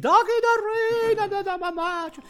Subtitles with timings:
[0.00, 2.20] Dag iedereen en de mamaatje.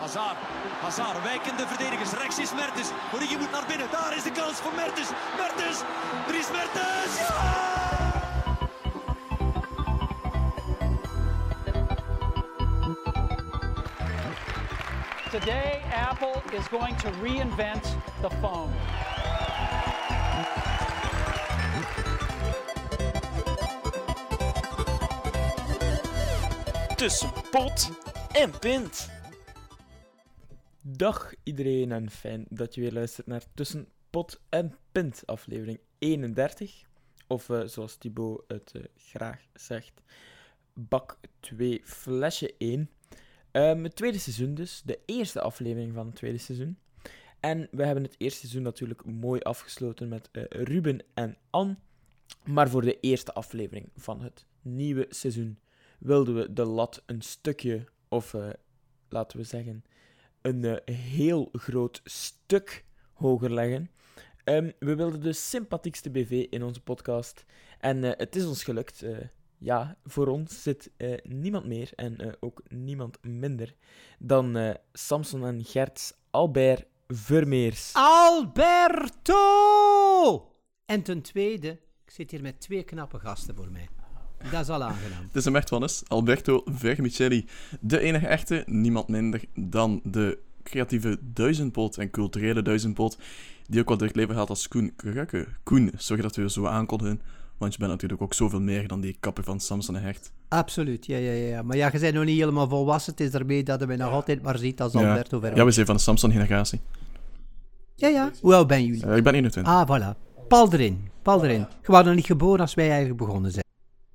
[0.00, 0.36] Hazard,
[0.80, 2.12] Hazard, wijkende verdedigers.
[2.12, 2.90] Rechts is Mertens.
[3.14, 3.90] Origi moet naar binnen.
[3.90, 5.08] Daar is de kans voor Mertens.
[5.36, 5.82] Mertens,
[6.50, 7.18] Mertens.
[7.18, 7.74] Ja!
[15.30, 18.72] Today, Apple is going to reinvent the phone.
[26.96, 27.90] Tussen pot
[28.32, 29.10] en pint.
[30.82, 36.84] Dag iedereen en fijn dat je weer luistert naar Tussen Pot en Pint, aflevering 31.
[37.26, 40.02] Of eh, zoals Thibaut het eh, graag zegt,
[40.74, 42.90] bak 2, flesje 1.
[43.50, 46.78] Ehm, het tweede seizoen dus, de eerste aflevering van het tweede seizoen.
[47.40, 51.76] En we hebben het eerste seizoen natuurlijk mooi afgesloten met eh, Ruben en Anne.
[52.44, 55.58] Maar voor de eerste aflevering van het nieuwe seizoen
[55.98, 58.48] wilden we de lat een stukje, of eh,
[59.08, 59.84] laten we zeggen,
[60.40, 63.90] een eh, heel groot stuk hoger leggen.
[64.44, 67.44] Ehm, we wilden de sympathiekste BV in onze podcast.
[67.78, 69.04] En eh, het is ons gelukt.
[69.58, 70.90] Ja, voor ons zit
[71.22, 73.74] niemand meer en ook niemand minder
[74.18, 77.90] dan Samson en Gerts Albert Vermeers.
[77.92, 79.42] Alberto!
[80.86, 81.68] En ten tweede,
[82.04, 83.88] ik zit hier met twee knappe gasten voor mij.
[84.50, 85.22] Dat is al aangenaam.
[85.26, 86.02] Het is hem echt van is.
[86.06, 87.46] Alberto Vermicelli.
[87.80, 93.18] De enige echte, niemand minder dan de creatieve duizendpoot en culturele duizendpoot.
[93.66, 95.46] Die ook door het leven gaat als Koen Krukke.
[95.62, 97.20] Koen, zorg dat we je zo aankondigen.
[97.58, 100.32] Want je bent natuurlijk ook zoveel meer dan die kapper van Samson en Hecht.
[100.48, 101.62] Absoluut, ja, ja, ja.
[101.62, 103.12] Maar ja, je bent nog niet helemaal volwassen.
[103.12, 104.98] Het is ermee dat je mij nog altijd maar ziet als Ja.
[104.98, 105.64] Alberto Ja, Vermeer.
[105.64, 106.80] we zijn van de Samson-generatie.
[107.94, 108.30] Ja, ja.
[108.40, 109.06] Hoe oud ben jullie?
[109.06, 109.72] Eh, ik ben 21.
[109.72, 110.16] Ah, voilà.
[110.48, 111.58] Pal erin, pal erin.
[111.82, 113.64] Je was nog niet geboren als wij eigenlijk begonnen zijn.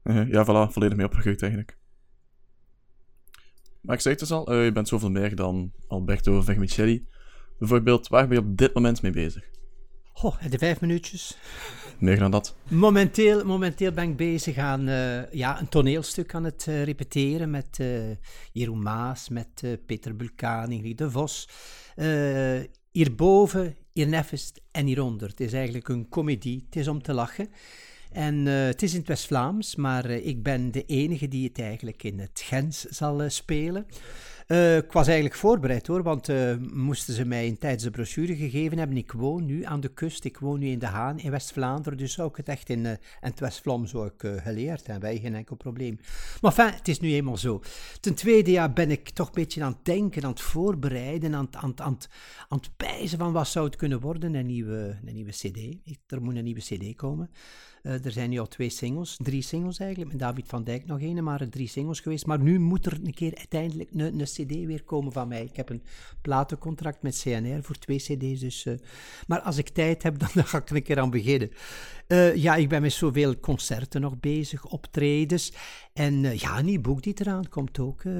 [0.03, 1.77] Eh, ja, voilà, volledig mee opgegroeid eigenlijk.
[3.81, 7.07] Maar ik zei het dus al, eh, je bent zoveel meer dan Alberto Vermicelli.
[7.59, 9.49] Bijvoorbeeld, waar ben je op dit moment mee bezig?
[10.13, 11.37] Goh, de vijf minuutjes.
[11.99, 12.55] Meer dan dat.
[12.67, 17.79] Momenteel, momenteel ben ik bezig aan eh, ja, een toneelstuk aan het eh, repeteren met
[17.79, 17.87] eh,
[18.51, 21.49] Jeroen Maas, met Peter Bulkaan, Ingrid de Vos.
[22.91, 25.29] Hierboven, hiernevest en hieronder.
[25.29, 27.49] Het is eigenlijk een komedie, het is om te lachen.
[28.11, 31.59] En eh, het is in het West-Vlaams, maar eh, ik ben de enige die het
[31.59, 33.85] eigenlijk in het Gens zal eh, spelen.
[34.77, 36.29] Ik was eigenlijk voorbereid hoor, want
[36.73, 38.97] moesten ze mij tijdens de brochure gegeven hebben.
[38.97, 42.13] Ik woon nu aan de kust, ik woon nu in De Haan in West-Vlaanderen, dus
[42.13, 45.99] zou ik het echt in, in het West-Vlaams eh, geleerd hebben, wij geen enkel probleem.
[46.41, 47.61] Maar enfin, het is nu eenmaal zo.
[47.99, 51.45] Ten tweede ja, ben ik toch een beetje aan het denken, aan het voorbereiden, aan,
[51.45, 51.97] het- aan, aan,
[52.49, 55.57] het- pijzen van wat zou het kunnen worden, een nieuwe, een nieuwe cd.
[56.07, 57.29] Er moet een nieuwe cd komen.
[57.81, 61.01] Eh, er zijn nu al twee singles, drie singles eigenlijk, met David van Dijk nog
[61.01, 62.25] een, maar drie singles geweest.
[62.25, 65.43] Maar nu moet er een keer uiteindelijk een, een cd weer komen van mij.
[65.43, 65.83] Ik heb een
[66.21, 68.65] platencontract met CNR voor twee cd's, dus...
[68.65, 68.73] eh,
[69.27, 71.51] maar als ik tijd heb, dan ga ik er een keer aan beginnen.
[72.11, 75.53] Eh, ja, ik ben met zoveel concerten nog bezig, optredens.
[75.93, 78.03] En eh, ja, een nieuw boek die eraan komt ook.
[78.03, 78.13] eh,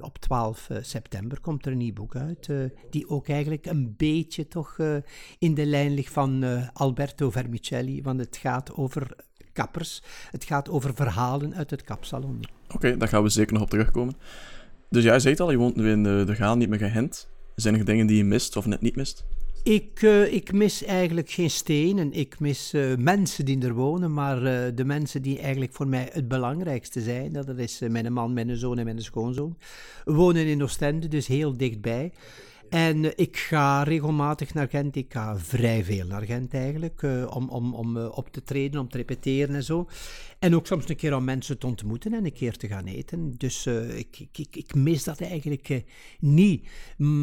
[0.00, 2.48] op 12 eh, september komt er een nieuw boek uit.
[2.90, 4.76] die ook eigenlijk een beetje toch
[5.38, 8.02] in de lijn ligt van Alberto Vermicelli.
[8.02, 9.16] Want het gaat over
[9.52, 10.02] kappers.
[10.30, 12.40] Het gaat over verhalen uit het kapsalon.
[12.74, 14.14] Oké, daar gaan we zeker nog op terugkomen.
[14.90, 17.28] Dus jij zei het al, je woont nu in de, de Gaan, niet meer gehend.
[17.54, 19.24] Zijn er dingen die je mist of net niet mist?
[19.66, 22.12] Ik, eh, ik mis eigenlijk geen stenen.
[22.12, 26.08] Ik mis eh, mensen die er wonen, maar eh, de mensen die eigenlijk voor mij
[26.12, 29.56] het belangrijkste zijn, dat is mijn man, mijn zoon en mijn schoonzoon,
[30.04, 32.12] wonen in Oostende, dus heel dichtbij.
[32.68, 34.96] En eh, ik ga regelmatig naar Gent.
[34.96, 38.80] Ik ga vrij veel naar Gent eigenlijk, eh, om, om, om eh, op te treden,
[38.80, 39.88] om te repeteren en zo.
[40.38, 43.34] En ook soms een keer om mensen te ontmoeten en een keer te gaan eten.
[43.36, 45.84] Dus ik, ik, ik, ik mis dat eigenlijk
[46.18, 46.68] niet.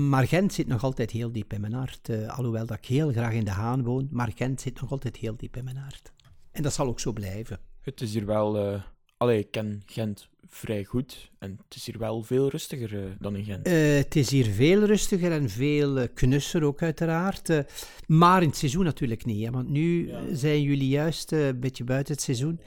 [0.10, 2.10] Maar Gent zit nog altijd heel diep in mijn hart.
[2.28, 5.36] alhoewel dat ik heel graag in De Haan woon, maar Gent zit nog altijd heel
[5.38, 6.12] diep in mijn hart.
[6.52, 7.60] En dat zal ook zo blijven.
[7.82, 8.82] Het is hier wel...
[9.24, 11.32] allee, ik ken Gent vrij goed.
[11.40, 13.66] En het is hier wel veel rustiger eh, dan in Gent.
[13.68, 17.64] Eh, het is hier veel rustiger en veel eh, knusser ook uiteraard.
[18.08, 19.46] maar in het seizoen natuurlijk niet.
[19.46, 22.60] Hè, want nu zijn jullie juist een beetje buiten het seizoen.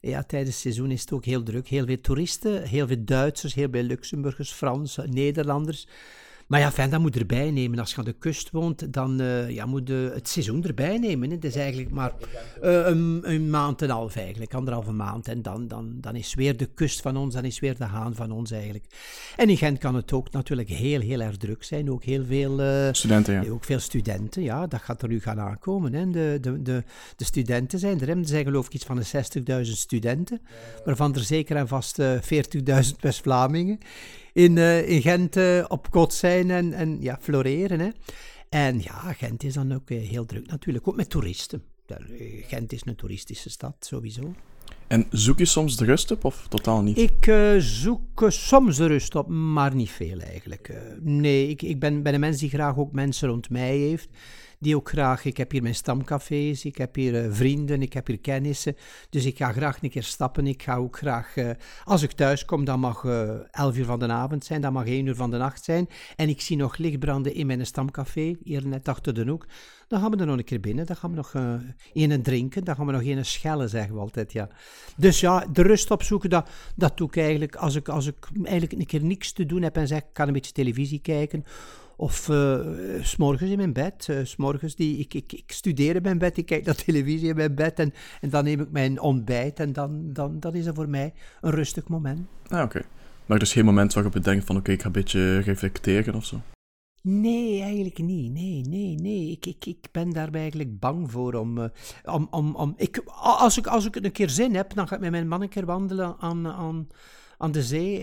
[0.00, 1.68] Ja, tijdens het seizoen is het ook heel druk.
[1.68, 5.86] Heel veel toeristen, heel veel Duitsers, heel veel Luxemburgers, Fransen, Nederlanders.
[6.50, 7.78] Maar ja, fijn, dat moet erbij nemen.
[7.78, 11.28] Als je aan de kust woont, dan eh, ja, moet je het seizoen erbij nemen.
[11.28, 11.34] Hè.
[11.34, 12.12] Het is eigenlijk maar
[12.62, 15.28] eh, een, een maand en een half eigenlijk, anderhalve maand.
[15.28, 18.14] En dan, dan, dan is weer de kust van ons, dan is weer de haan
[18.14, 18.84] van ons eigenlijk.
[19.36, 21.90] En in Gent kan het ook natuurlijk heel, heel erg druk zijn.
[21.90, 22.60] Ook heel veel...
[22.60, 23.50] eh, Studenten, ja.
[23.50, 25.92] ook veel studenten, ja, dat gaat er nu gaan aankomen.
[25.92, 26.10] Hè.
[26.10, 26.84] De, de, de,
[27.16, 28.08] de studenten zijn er.
[28.08, 28.14] hè.
[28.16, 29.06] Er zijn geloof ik iets van de
[29.66, 30.40] 60.000 studenten,
[30.84, 32.20] waarvan er zeker en vast eh, 40.000
[33.00, 33.78] West-Vlamingen
[34.42, 37.80] in, eh, in Gent eh, op kot zijn en, en ja, floreren.
[37.80, 37.88] Hè.
[38.48, 41.62] En ja, Gent is dan ook eh, heel druk natuurlijk, ook met toeristen.
[42.46, 44.34] Gent is een toeristische stad, sowieso.
[44.86, 46.98] En zoek je soms de rust op of totaal niet?
[46.98, 50.72] Ik zoek soms de rust op, maar niet veel eigenlijk.
[51.00, 54.08] Nee, ik, ik ben, ben een mens die graag ook mensen rond mij heeft.
[54.62, 58.06] Die ook graag, ik heb hier mijn stamcafés, ik heb hier eh, vrienden, ik heb
[58.06, 58.76] hier kennissen.
[59.10, 60.46] Dus ik ga graag een keer stappen.
[60.46, 61.50] Ik ga ook graag, eh,
[61.84, 64.86] als ik thuis kom, dan mag eh 11 uur van de avond zijn, dan mag
[64.86, 65.88] 1 uur van de nacht zijn.
[66.16, 69.46] En ik zie nog licht branden in mijn stamcafé, hier net achter de hoek.
[69.88, 71.34] Dan gaan we er nog een keer binnen, dan gaan we nog
[71.92, 74.48] een drinken, dan gaan we nog een schellen, zeggen we altijd, ja.
[74.96, 78.72] Dus ja, de rust opzoeken, dat, dat doe ik eigenlijk als ik, als ik eigenlijk
[78.72, 81.44] een keer niks te doen heb en zeg, ik kan een beetje televisie kijken.
[82.00, 82.60] Of eh,
[83.02, 84.06] s s'morgens in mijn bed.
[84.08, 87.28] eh, s s'morgens die, ik, ik, ik studeer in mijn bed, ik kijk naar televisie
[87.28, 90.64] in mijn bed en, en dan neem ik mijn ontbijt en dan, dan, dan is
[90.64, 92.28] dat voor mij een rustig moment.
[92.48, 92.82] Ah, oké.
[93.26, 96.24] Maar dus geen moment waarop je denkt van oké, ik ga een beetje reflecteren of
[96.24, 96.40] zo.
[97.02, 98.32] Nee, eigenlijk niet.
[98.32, 99.30] Nee, nee, nee.
[99.30, 101.58] Ik, ik, ik ben daar eigenlijk bang voor om...
[101.58, 101.68] eh,
[102.04, 105.00] om, om, om ik, als, ik, als ik een keer zin heb, dan ga ik
[105.00, 106.88] met mijn man een keer wandelen aan, aan,
[107.38, 108.02] aan de zee,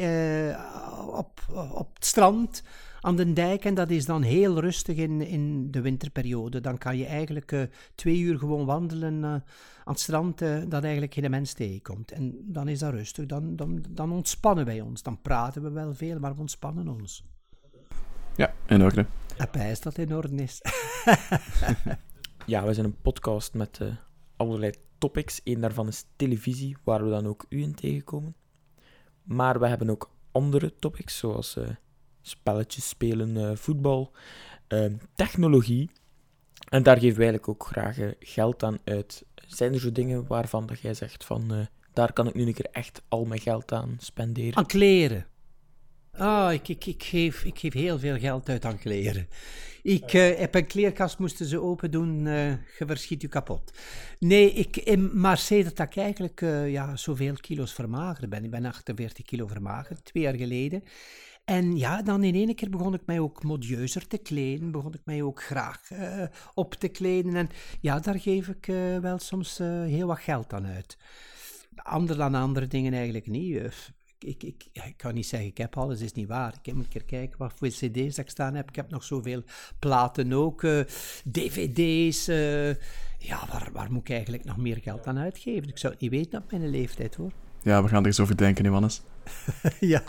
[1.12, 1.42] op,
[1.74, 2.64] op het strand,
[3.08, 3.66] aan de dijk.
[3.66, 6.62] En dat is dan heel rustig in, in de winterperiode.
[6.62, 7.62] Dan kan je eigenlijk eh,
[7.96, 9.42] twee uur gewoon wandelen eh, aan
[9.84, 12.12] het strand, eh, dat eigenlijk geen mens tegenkomt.
[12.12, 13.26] En dan is dat rustig.
[13.26, 15.04] Dan, dan, dan ontspannen wij ons.
[15.04, 17.24] Dan praten we wel veel, maar we ontspannen ons.
[18.36, 19.06] Ja, in orde.
[19.38, 20.62] En pijs dat in orde is.
[22.48, 23.88] Ja, we zijn een podcast met eh,
[24.36, 25.42] allerlei topics.
[25.44, 28.36] Eén daarvan is televisie, waar we dan ook u in tegenkomen.
[29.24, 31.68] Maar we hebben ook andere topics, zoals eh,
[32.28, 34.12] spelletjes spelen, eh, voetbal,
[34.68, 34.86] eh,
[35.16, 35.90] technologie.
[36.70, 39.26] En daar geven wij eigenlijk ook graag eh, geld aan uit.
[39.36, 41.54] Zijn er zo dingen waarvan dat jij zegt van...
[41.54, 41.60] eh,
[41.94, 44.56] daar kan ik nu een keer echt al mijn geld aan spenderen?
[44.56, 45.26] Aan kleren.
[46.12, 49.28] Ah, ik, ik, ik, geef, ik geef heel veel geld uit aan kleren.
[49.84, 53.72] Ik heb een kleerkast, moesten ze open doen, eh je verschiet je kapot.
[54.20, 58.66] Nee, ik, in, maar sedert dat ik eigenlijk ja, zoveel kilo's vermagerd ben, ik ben
[58.66, 60.84] 48 kilo vermagerd, twee jaar geleden.
[61.48, 65.02] En ja, dan in één keer begon ik mij ook modieuzer te kleden, begon ik
[65.04, 66.24] mij ook graag eh,
[66.54, 67.36] op te kleden.
[67.36, 67.50] En
[67.82, 70.98] ja, daar geef ik eh, wel soms eh, heel wat geld aan uit.
[71.76, 73.56] Ander dan andere dingen eigenlijk niet.
[74.20, 76.54] Ik, ik, ik kan niet zeggen, ik heb alles, is niet waar.
[76.60, 78.70] Ik heb een keer kijken wat voor cd's ik staan heb.
[78.70, 79.44] Ik heb nog zoveel
[79.80, 80.62] platen ook,
[81.32, 82.26] dvd's.
[83.18, 85.70] ja, waar, waar moet ik eigenlijk nog meer geld aan uitgeven?
[85.70, 87.32] Ik zou het niet weten op mijn leeftijd, hoor.
[87.64, 89.02] Ja, we gaan er eens over denken, Johannes.
[89.80, 90.04] ja.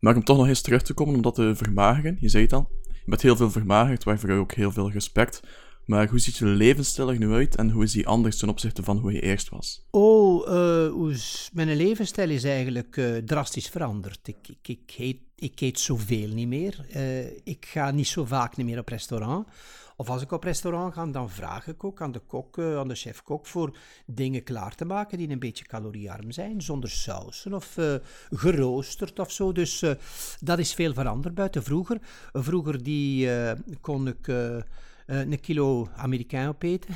[0.00, 2.52] Maar om toch nog eens terug te komen om dat te vermageren, je zei het
[2.52, 5.42] al, je bent heel veel vermagerd, waarvoor ook heel veel respect.
[5.84, 8.82] Maar hoe ziet je levensstijl er nu uit en hoe is die anders ten opzichte
[8.82, 9.86] van hoe je eerst was?
[9.90, 11.16] Oh, eh, hoe
[11.52, 14.28] mijn levensstijl is eigenlijk eh, drastisch veranderd.
[14.28, 16.86] Ik, ik, ik, eet, ik eet zoveel niet meer.
[16.90, 19.46] Eh, ik ga niet zo vaak niet meer op restaurant.
[20.00, 22.88] Of als ik op restaurant ga, dan vraag ik ook aan de kok, eh, aan
[22.88, 23.76] de chef-kok, voor
[24.06, 27.94] dingen klaar te maken die een beetje caloriearm zijn, zonder sausen of eh,
[28.30, 29.52] geroosterd of zo.
[29.52, 29.94] Dus eh,
[30.40, 31.98] dat is veel veranderd buiten vroeger.
[32.32, 33.28] Vroeger die,
[33.80, 34.26] kon ik
[35.06, 36.94] een kilo Amerikaan opeten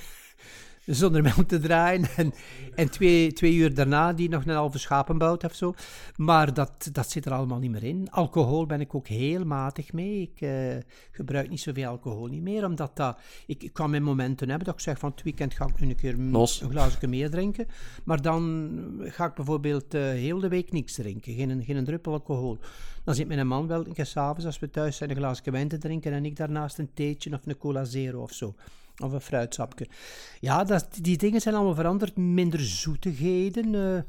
[0.86, 2.04] zonder mij om te draaien.
[2.16, 2.32] En,
[2.74, 5.74] en twee, twee uur daarna die nog een halve schapenbout of zo.
[6.16, 8.10] Maar dat, dat zit er allemaal niet meer in.
[8.10, 10.20] Alcohol ben ik ook heel matig mee.
[10.20, 10.76] Ik eh,
[11.10, 13.18] gebruik niet zoveel alcohol niet meer, omdat dat...
[13.46, 15.88] Ik, ik kan mijn momenten hebben dat ik zeg van het weekend ga ik nu
[15.88, 16.60] een keer Los.
[16.60, 17.66] een glaasje meer drinken.
[18.04, 21.34] Maar dan ga ik bijvoorbeeld eh, heel de week niks drinken.
[21.34, 22.58] Geen, geen druppel alcohol.
[23.04, 25.68] Dan zit mijn man wel een keer s'avonds, als we thuis zijn, een glaasje wijn
[25.68, 28.54] te drinken en ik daarnaast een theetje of een cola zero of zo.
[29.02, 29.86] Of een fruitsapje.
[30.40, 32.16] Ja, dat, die dingen zijn allemaal veranderd.
[32.16, 33.74] Minder zoetigheden.
[33.74, 34.02] eh,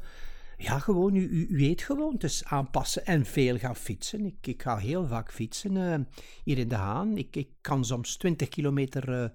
[0.58, 4.24] ja, gewoon uw eetgewoontes aanpassen en veel gaan fietsen.
[4.24, 6.00] Ik, ik ga heel vaak fietsen eh,
[6.44, 7.16] hier in De Haan.
[7.16, 9.28] Ik, ik kan soms 20 kilometer eh,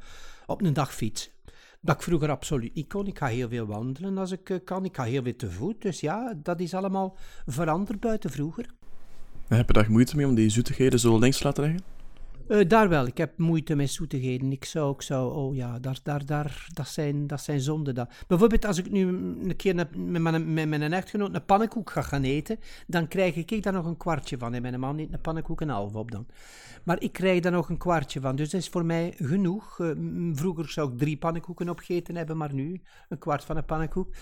[0.46, 1.32] op een dag fietsen.
[1.82, 3.08] Dat ik vroeger absoluut niet kon.
[3.08, 4.86] Ik ga heel veel wandelen als ik kan.
[4.86, 5.82] Ik ga heel veel te voet.
[5.82, 7.16] Dus ja, dat is allemaal
[7.46, 8.66] veranderd buiten vroeger.
[9.48, 11.84] Heb je daar moeite mee om die zoetigheden zo links te laten liggen?
[12.52, 14.52] Eh, daar wel, ik heb moeite met zoetigheden.
[14.52, 17.96] Ik zou, ik zou, oh ja, daar, daar, daar, dat, zijn, dat zijn zonden.
[17.96, 18.14] Dat.
[18.28, 22.24] Bijvoorbeeld als ik nu een keer met, mijn- met mijn echtgenoot een pannenkoek ga gaan
[22.24, 24.54] eten, dan krijg ik daar nog een kwartje van.
[24.54, 26.26] En mijn man neemt een pannenkoek en een half op dan.
[26.84, 29.80] Maar ik krijg daar nog een kwartje van, dus dat is voor mij genoeg.
[29.80, 29.90] Eh,
[30.34, 34.14] vroeger zou ik drie pannenkoeken opgegeten hebben, maar nu een kwart van een pannenkoek.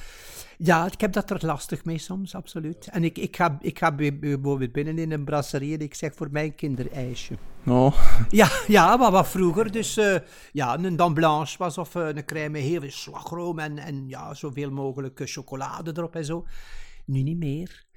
[0.57, 2.87] Ja, ik heb dat er lastig mee soms, absoluut.
[2.87, 6.13] En ik, ik ga, ik ga bij- bijvoorbeeld binnen in een brasserie en ik zeg
[6.15, 7.33] voor mij een kinderijsje.
[7.65, 10.15] Oh, Ja, ja, maar wat vroeger dus eh,
[10.51, 14.07] ja, een dame blanche was of eh, een crème met heel veel slagroom en, en
[14.07, 16.45] ja, zoveel mogelijk eh, chocolade erop en zo.
[17.05, 17.87] Nu niet meer.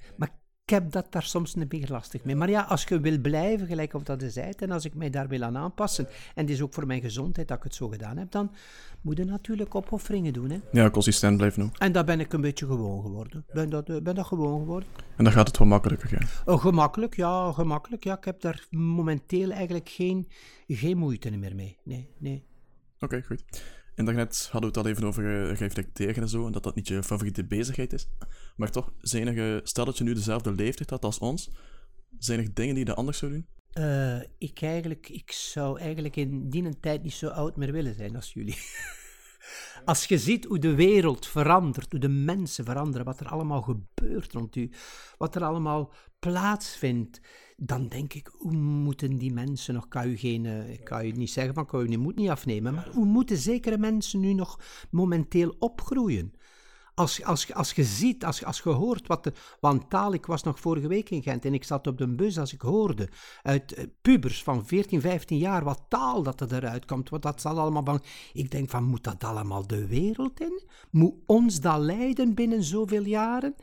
[0.65, 2.35] Ik heb dat daar soms een beetje lastig mee.
[2.35, 5.09] Maar ja, als je wil blijven, gelijk of dat je zei, en als ik mij
[5.09, 7.87] daar wil aan aanpassen, en het is ook voor mijn gezondheid dat ik het zo
[7.87, 8.51] gedaan heb, dan
[9.01, 10.49] moet je natuurlijk opofferingen doen.
[10.49, 10.59] Hè.
[10.71, 11.77] ja, consistent blijven ook.
[11.77, 13.45] En daar ben ik een beetje gewoon geworden.
[13.53, 14.89] Ben dat, eh, ben dat gewoon geworden.
[15.15, 16.27] En dan gaat het wel makkelijker gaan.
[16.45, 18.03] Oh, gemakkelijk, ja, gemakkelijk.
[18.03, 20.27] Ja, ik heb daar momenteel eigenlijk geen,
[20.67, 21.77] geen moeite meer mee.
[21.83, 22.45] Nee, nee.
[22.99, 23.43] Oké, goed.
[23.95, 26.75] En daarnet hadden we het al even over eh, reflecteren en zo, en dat dat
[26.75, 28.07] niet je favoriete bezigheid is.
[28.55, 31.51] Maar toch, zijn er, stel dat je nu dezelfde leeftijd had als ons,
[32.17, 33.47] zijn er dingen die je anders zou doen?
[33.73, 38.15] Eh, ik, eigenlijk, ik zou eigenlijk in die tijd niet zo oud meer willen zijn
[38.15, 38.57] als jullie.
[39.85, 44.33] Als je ziet hoe de wereld verandert, hoe de mensen veranderen, wat er allemaal gebeurt
[44.33, 44.71] rond u,
[45.17, 47.21] wat er allemaal plaatsvindt,
[47.57, 51.31] dan denk ik, hoe moeten die mensen nog, kan geen, eh, ik kan u niet
[51.31, 54.59] zeggen van, kan u die moed niet afnemen, maar hoe moeten zekere mensen nu nog
[54.89, 56.33] momenteel opgroeien?
[56.95, 59.33] Als, als, als je ziet, als, als je hoort wat de.
[59.89, 62.53] Taal, ik was nog vorige week in Gent en ik zat op de bus als
[62.53, 63.09] ik hoorde
[63.41, 67.09] uit eh, pubers van 14, 15 jaar wat taal dat er eruit komt.
[67.09, 68.01] Wat dat zal allemaal van.
[68.33, 70.61] Ik denk van, moet dat allemaal de wereld in?
[70.89, 73.55] Moet ons dat leiden binnen zoveel jaren?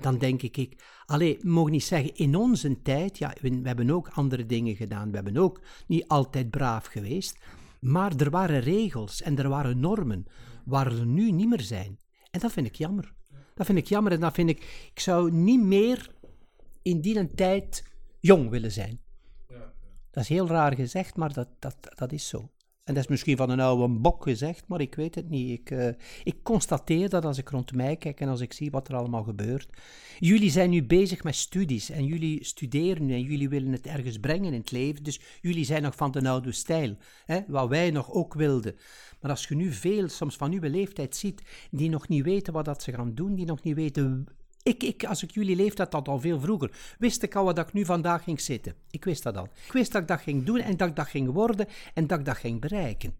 [0.00, 3.18] Dan denk ik, ik allee, mogen niet zeggen in onze tijd.
[3.18, 5.10] Ja, we, we hebben ook andere dingen gedaan.
[5.10, 7.38] We hebben ook niet altijd braaf geweest.
[7.80, 10.26] Maar er waren regels en er waren normen
[10.64, 11.98] waar er nu niet meer zijn.
[12.32, 13.12] En dat vind ik jammer.
[13.54, 14.90] Dat vind ik jammer en dat vind ik...
[14.94, 16.10] Ik zou niet meer
[16.82, 17.84] in die tijd
[18.20, 19.00] jong willen zijn.
[20.10, 22.50] Dat is heel raar gezegd, maar dat, dat, dat is zo.
[22.84, 25.50] En dat is misschien van een oude bok gezegd, maar ik weet het niet.
[25.50, 25.88] Ik, eh,
[26.24, 29.22] ik constateer dat als ik rond mij kijk en als ik zie wat er allemaal
[29.22, 29.68] gebeurt.
[30.18, 34.52] Jullie zijn nu bezig met studies en jullie studeren en jullie willen het ergens brengen
[34.52, 35.04] in het leven.
[35.04, 38.76] Dus jullie zijn nog van de oude stijl, hè, wat wij nog ook wilden.
[39.20, 42.64] Maar als je nu veel, soms van uw leeftijd ziet, die nog niet weten wat
[42.64, 44.26] dat ze gaan doen, die nog niet weten
[44.62, 47.72] ik, ik, als ik jullie leeftijd had, al veel vroeger, wist ik al wat ik
[47.72, 48.74] nu vandaag ging zitten.
[48.90, 49.48] Ik wist dat al.
[49.66, 52.18] Ik wist dat ik dat ging doen en dat ik dat ging worden en dat
[52.18, 53.14] ik dat ging bereiken.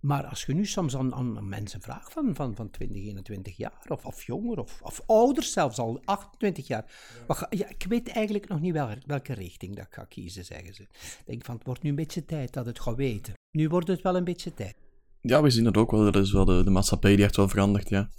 [0.00, 3.84] Maar als je nu soms aan, aan mensen vraagt van, van, van 20, 21 jaar,
[3.88, 6.84] of, of jonger, of, of ouder zelfs, al 28 jaar.
[7.26, 10.74] wat ja, ik weet eigenlijk nog niet wel, welke richting dat ik ga kiezen, zeggen
[10.74, 10.82] ze.
[10.82, 13.34] Ik denk van, het wordt nu een beetje tijd dat het gaat weten.
[13.50, 14.74] Nu wordt het wel een beetje tijd.
[15.20, 16.12] Ja, we zien het ook wel.
[16.12, 18.10] Dat is wel de, de maatschappij die echt wel verandert, ja.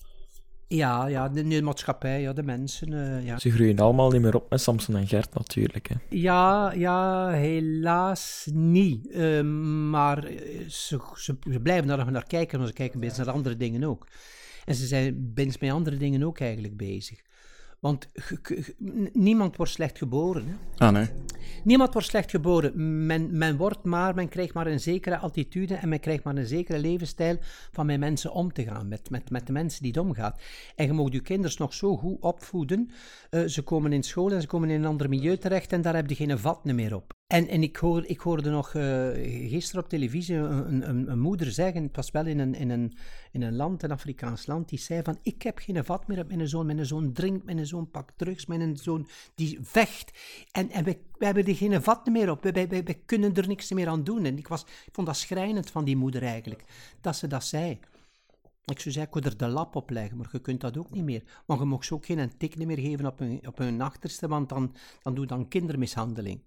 [0.68, 3.40] Ja, ja de, de maatschappij, ja, de mensen, eh, ja.
[3.40, 5.88] Ze groeien allemaal niet meer op met Samson en Gert natuurlijk.
[5.88, 5.96] Hè.
[6.10, 9.12] Ja, ja, helaas niet.
[9.12, 9.42] Eh,
[9.90, 13.34] maar eh, ze, ze, ze blijven daar nog naar kijken, maar ze kijken bezig naar
[13.34, 14.08] andere dingen ook.
[14.66, 17.25] En ze zijn binds met andere dingen ook eigenlijk bezig.
[17.86, 18.08] Want
[19.14, 20.46] niemand wordt slecht geboren.
[20.48, 20.86] Hè?
[20.86, 21.08] Ah, nee.
[21.64, 23.06] Niemand wordt slecht geboren.
[23.06, 26.46] Men, men wordt maar, men krijgt maar een zekere attitude en men krijgt maar een
[26.46, 27.38] zekere levensstijl
[27.72, 30.42] van met mensen om te gaan, met, met, met de mensen die het omgaat.
[30.76, 32.90] En je mag je kinderen nog zo goed opvoeden.
[33.30, 35.96] eh, ze komen in school en ze komen in een ander milieu terecht en daar
[35.96, 37.14] heb je geen vat meer op.
[37.28, 39.10] En, en ik, hoor, ik hoorde nog eh,
[39.50, 42.98] gisteren op televisie een, een, een moeder zeggen, het was wel in een, in, een,
[43.32, 46.28] in een land, een Afrikaans land, die zei van, ik heb geen vat meer op
[46.28, 50.12] mijn zoon, mijn zoon drinkt, mijn zoon pakt drugs, mijn zoon die vecht.
[50.52, 54.04] En, en we hebben er geen vat meer op, we kunnen er niks meer aan
[54.04, 54.26] doen.
[54.26, 56.64] En ik, was, ik vond dat schrijnend van die moeder eigenlijk,
[57.02, 57.80] dat ze dat zei.
[58.66, 61.04] Ik zou zeggen, ik er de lap op leggen, maar je kunt dat ook niet
[61.04, 61.24] meer.
[61.46, 64.50] Maar je mag ze ook geen tik meer geven op hun, op hun achterste, want
[64.50, 66.42] dan, dan doe je dan kindermishandeling.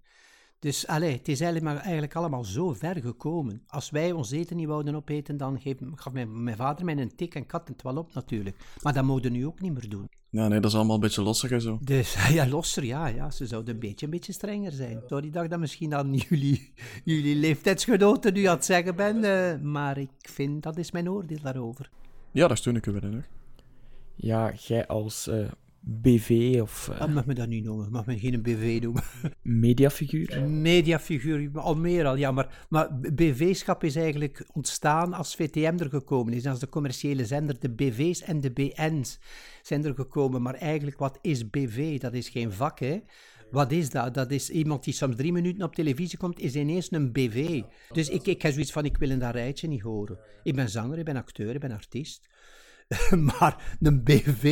[0.59, 3.63] Dus allee, het is eigenlijk, maar eigenlijk allemaal zo ver gekomen.
[3.67, 7.15] Als wij ons eten niet wouden opeten, dan geef, gaf mijn, mijn vader mij een
[7.15, 8.55] tik en kat het wel op natuurlijk.
[8.81, 10.09] Maar dat mogen nu ook niet meer doen.
[10.29, 11.79] Ja, nee, dat is allemaal een beetje losser en zo.
[11.81, 13.31] Dus ja, losser, ja, ja.
[13.31, 15.01] Ze zouden een beetje, een beetje strenger zijn.
[15.07, 16.73] Sorry dat ik dat misschien aan jullie,
[17.03, 21.41] jullie leeftijdsgenoten nu aan het zeggen ben, eh, maar ik vind, dat is mijn oordeel
[21.41, 21.89] daarover.
[22.31, 23.27] Ja, daar steun ik u wel in, hoor.
[24.15, 25.47] Ja, jij als eh,
[25.91, 29.03] BV of Dat mag me dat niet noemen, mag me geen BV noemen.
[29.41, 30.49] mediafiguur.
[30.49, 36.33] mediafiguur, al meer al, ja, maar, maar BV-schap is eigenlijk ontstaan als VTM er gekomen
[36.33, 39.19] is, als de commerciële zender, de BV's en de BN's
[39.61, 41.99] zijn er gekomen, maar eigenlijk wat is BV?
[41.99, 42.99] Dat is geen vak, hè.
[43.51, 44.13] Wat is dat?
[44.13, 47.61] Dat is iemand die soms drie minuten op televisie komt, is ineens een BV.
[47.91, 50.19] Dus ik, ik heb zoiets van, ik wil een dat rijtje niet horen.
[50.43, 52.29] Ik ben zanger, ik ben acteur, ik ben artiest.
[53.39, 54.43] maar een BV,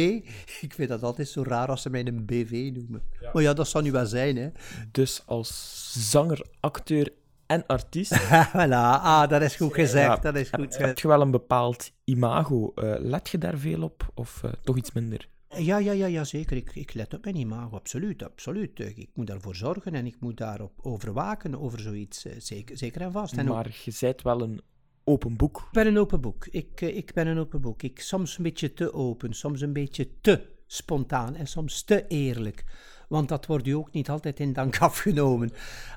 [0.61, 3.01] ik vind dat altijd zo raar als ze mij een BV noemen.
[3.33, 4.49] Maar ja, dat zou nu wel zijn, hè.
[4.91, 7.13] Dus als zanger, acteur
[7.45, 8.15] en artiest
[8.53, 8.69] voilà,
[9.01, 10.15] ah, dat is goed gezegd, Ja.
[10.15, 10.99] dat is goed heb gezegd.
[10.99, 12.71] je wel een bepaald imago.
[12.75, 15.27] Eh, let je daar veel op of eh, toch iets minder?
[15.57, 16.57] Ja, ja, ja, ja zeker.
[16.57, 18.79] Ik, ik let op mijn imago, absoluut, absoluut.
[18.79, 23.01] Eh, Ik moet daarvoor zorgen en ik moet daarop over waken, over zoiets, zeker, zeker
[23.01, 23.37] en vast.
[23.37, 24.61] En ook- Maar je zijt wel een
[25.07, 25.57] open boek.
[25.57, 26.47] Ik ben een open boek.
[26.51, 27.83] Ik, eh, ik ben een open boek.
[27.83, 32.63] Ik soms een beetje te open, soms een beetje te spontaan en soms te eerlijk.
[33.07, 35.51] Want dat wordt u ook niet altijd in dank afgenomen.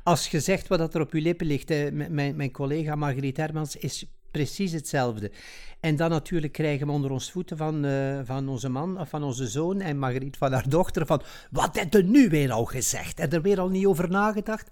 [0.05, 4.07] Als je zegt wat er op uw lippen ligt, mijn, mijn collega Margriet Hermans is
[4.31, 5.31] precies hetzelfde.
[5.81, 9.23] En dan natuurlijk krijgen we onder ons voeten van, eh, van onze man of van
[9.23, 13.19] onze zoon en Margriet van haar dochter van wat heb je nu weer al gezegd?
[13.19, 14.71] Heb je er weer al niet over nagedacht?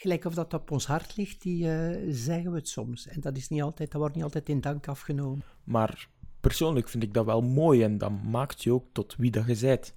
[0.00, 3.06] Gelijk of dat op ons hart ligt, die eh, zeggen we het soms.
[3.06, 5.44] En dat, is niet altijd, dat wordt niet altijd in dank afgenomen.
[5.64, 6.08] Maar
[6.40, 9.54] persoonlijk vind ik dat wel mooi en dat maakt je ook tot wie dat je
[9.54, 9.94] zijt.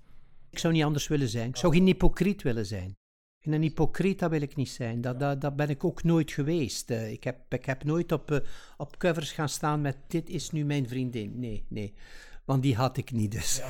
[0.49, 1.49] Ik zou niet anders willen zijn.
[1.49, 2.95] Ik zou geen hypocriet willen zijn.
[3.39, 5.01] En een hypocriet, dat wil ik niet zijn.
[5.01, 6.89] Dat, dat, dat ben ik ook nooit geweest.
[6.89, 8.39] Eh, ik, heb, ik heb nooit op, eh,
[8.77, 11.39] op covers gaan staan met dit is nu mijn vriendin.
[11.39, 11.93] Nee, nee.
[12.45, 13.61] Want die had ik niet dus.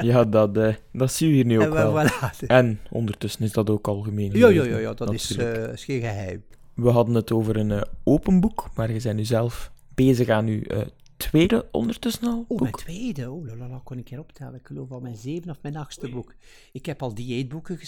[0.00, 2.06] Ja, dat, eh, dat zie je hier nu ook En wel.
[2.06, 2.38] voilà.
[2.46, 4.32] En ondertussen is dat ook algemeen.
[4.32, 6.44] Ja, ja, ja, ja, dat is, eh, is geen geheim.
[6.74, 10.46] We hadden het over een eh, open boek, maar je bent nu zelf bezig aan
[10.46, 13.30] je eh, tweede ondertussen al Oh, mijn tweede.
[13.30, 14.54] Oh, lalala, kon ik hier optellen.
[14.54, 16.34] Ik geloof al mijn zevende of mijn achtste boek.
[16.72, 17.78] Ik heb al dieetboeken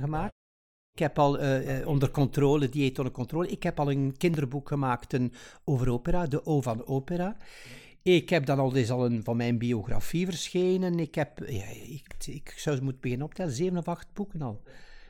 [0.00, 0.32] gemaakt.
[0.92, 1.38] Ik heb al
[1.84, 3.48] onder controle, dieet onder controle.
[3.48, 5.32] Ik heb al een kinderboek gemaakt een,
[5.64, 7.36] over opera, de O van opera.
[8.14, 10.98] Ik heb dan al, is al een van mijn biografie verschenen.
[10.98, 14.62] Ik heb, ja, ik, ik zou ze moeten beginnen optellen, zeven of acht boeken al.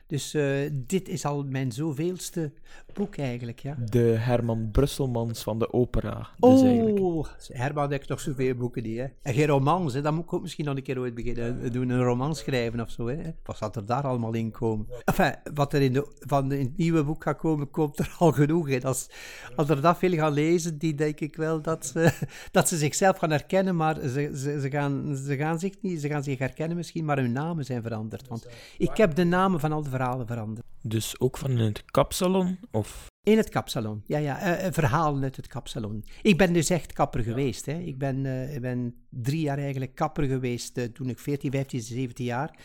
[0.09, 2.51] Dus eh, dit is al mijn zoveelste
[2.93, 3.77] boek eigenlijk, ja.
[3.89, 6.27] De Herman Brusselmans van de opera.
[6.37, 6.99] Dus eigenlijk.
[6.99, 9.07] Oh, Herman heeft nog zoveel boeken die, hè.
[9.21, 10.01] En geen romans, hè.
[10.01, 12.89] Dan moet ik ook misschien nog een keer ooit beginnen doen, een roman schrijven of
[12.89, 13.17] zo, hè.
[13.43, 14.87] Wat zal er daar allemaal in komen?
[15.05, 18.31] Enfin, wat er in, de, van in het nieuwe boek gaat komen, komt er al
[18.31, 18.83] genoeg in.
[18.83, 19.09] Als,
[19.55, 22.13] als er dat veel gaan lezen, die denk ik wel dat ze,
[22.51, 26.07] dat ze zichzelf gaan herkennen, maar ze, ze, ze, gaan, ze, gaan zich niet, ze
[26.07, 28.27] gaan zich herkennen misschien, maar hun namen zijn veranderd.
[28.27, 28.47] Want
[28.77, 30.65] ik heb de namen van al de verhalen veranderd.
[30.81, 32.59] Dus ook van in het kapsalon?
[32.71, 34.39] Of In het kapsalon, ja, ja.
[34.39, 36.05] eh, eh, verhalen uit het kapsalon.
[36.21, 37.65] Ik ben dus echt kapper geweest.
[37.65, 37.77] Hè.
[37.79, 42.25] Ik, ben, eh, ik ben drie jaar eigenlijk kapper geweest toen ik 14, 15, 17
[42.25, 42.57] jaar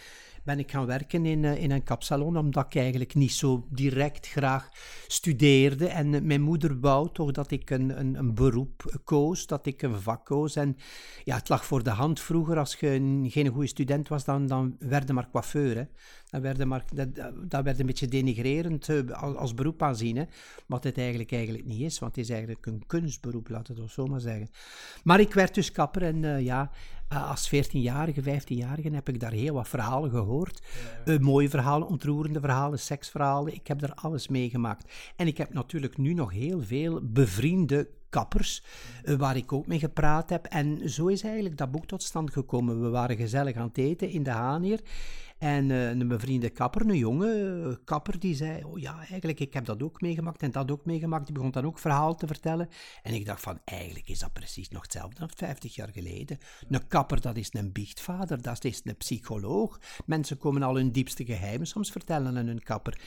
[0.45, 4.27] ben ik gaan werken in, eh, in een kapsalon, omdat ik eigenlijk niet zo direct
[4.27, 4.69] graag
[5.07, 5.87] studeerde.
[5.89, 9.83] En eh, mijn moeder wou toch dat ik een, een, een beroep koos, dat ik
[9.83, 10.57] een vak koos.
[10.57, 10.77] En
[11.25, 14.47] ja, het lag voor de hand vroeger, als je een- geen goede student was, dan,
[14.47, 15.77] dan werd maar coiffeur.
[15.77, 15.85] Hè.
[16.31, 17.09] Dat, werd maar, dat,
[17.49, 20.17] dat werd een beetje denigrerend eh, als, als beroep aanzien.
[20.17, 20.25] Hè.
[20.67, 23.91] Wat het eigenlijk, eigenlijk niet is, want het is eigenlijk een kunstberoep, laten we het
[23.91, 24.49] zo maar zeggen.
[25.05, 26.71] Maar ik werd dus kapper en ja,
[27.09, 30.63] eh, als 14-jarige, 15-jarige heb ik daar heel wat verhalen gehoord.
[31.05, 33.55] Eh, mooie verhalen, ontroerende verhalen, seksverhalen.
[33.55, 34.93] Ik heb daar alles meegemaakt.
[35.17, 38.65] En ik heb natuurlijk nu nog heel veel bevriende kappers,
[39.05, 40.45] eh, waar ik ook mee gepraat heb.
[40.45, 42.83] En zo is eigenlijk dat boek tot stand gekomen.
[42.83, 44.81] We waren gezellig aan het eten in de Haan hier.
[45.39, 49.55] En eh, een bevriende kapper, een jonge eh, kapper, die zei: Oh ja, eigenlijk, ik
[49.55, 51.25] heb dat ook meegemaakt en dat ook meegemaakt.
[51.25, 52.69] Die begon dan ook verhaal te vertellen.
[53.03, 56.39] En ik dacht: van eigenlijk is dat precies nog hetzelfde als 50 jaar geleden.
[56.69, 59.81] Een kapper, dat is een biechtvader, dat is een psycholoog.
[60.07, 63.01] Mensen komen al hun diepste geheimen soms vertellen aan hun kapper.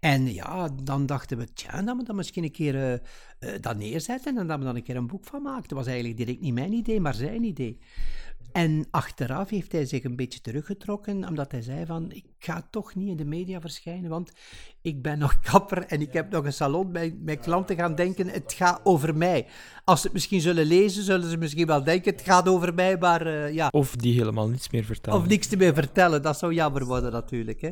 [0.00, 3.02] En ja, dan dachten we: Tja, dat we dan misschien een keer
[3.60, 5.68] dat neerzetten en dat we dan een keer een boek van maken.
[5.68, 7.78] Dat was eigenlijk direct niet mijn idee, maar zijn idee.
[8.52, 12.94] En achteraf heeft hij zich een beetje teruggetrokken, omdat hij zei van, ik ga toch
[12.94, 14.32] niet in de media verschijnen, want
[14.82, 16.90] ik ben nog kapper en ik heb nog een salon.
[16.90, 19.46] Mijn, mijn klanten gaan denken, het gaat over mij.
[19.84, 22.96] Als ze het misschien zullen lezen, zullen ze misschien wel denken, het gaat over mij,
[22.98, 25.20] maar eh, ja, Of die helemaal niets meer vertellen.
[25.20, 26.22] of niks te meer vertellen.
[26.22, 27.60] Dat zou jammer worden natuurlijk.
[27.60, 27.70] Hè.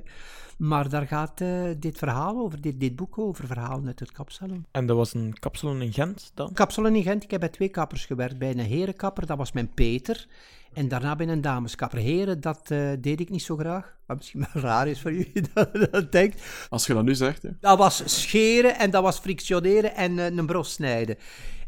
[0.57, 4.66] Maar daar gaat eh, dit verhaal over, dit, dit boek over, verhalen uit het kapsalon.
[4.71, 6.53] En dat was een kapsalon in Gent dan?
[6.53, 8.38] Kapsalon in Gent, ik heb bij twee kappers gewerkt.
[8.38, 10.27] Bij een herenkapper, dat was mijn Peter.
[10.73, 11.99] En daarna bij een dameskapper.
[11.99, 13.97] Heren, dat eh, deed ik niet zo graag.
[14.07, 16.66] Wat misschien wel raar is voor jullie dat je dat denkt.
[16.71, 17.51] Als je dat nu zegt, hè.
[17.61, 21.16] Dat was scheren en dat was frictioneren en eh, een bros snijden.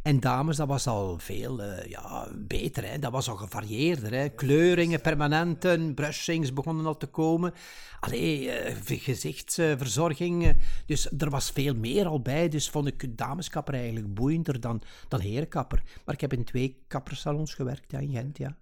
[0.09, 2.85] En dames, dat was al veel eh, ja, beter.
[2.85, 2.99] Hè?
[2.99, 4.12] Dat was al gevarieerder.
[4.12, 4.29] Hè?
[4.29, 7.55] Kleuringen, permanenten, brushings begonnen al te komen.
[8.01, 10.47] Allee, eh, gezichtsverzorging.
[10.47, 10.55] eh,
[10.87, 12.49] dus er was veel meer al bij.
[12.49, 15.83] Dus vond ik dameskapper eigenlijk boeiender dan, dan herenkapper.
[16.05, 18.57] Maar ik heb in twee kappersalons gewerkt in Gent, ja.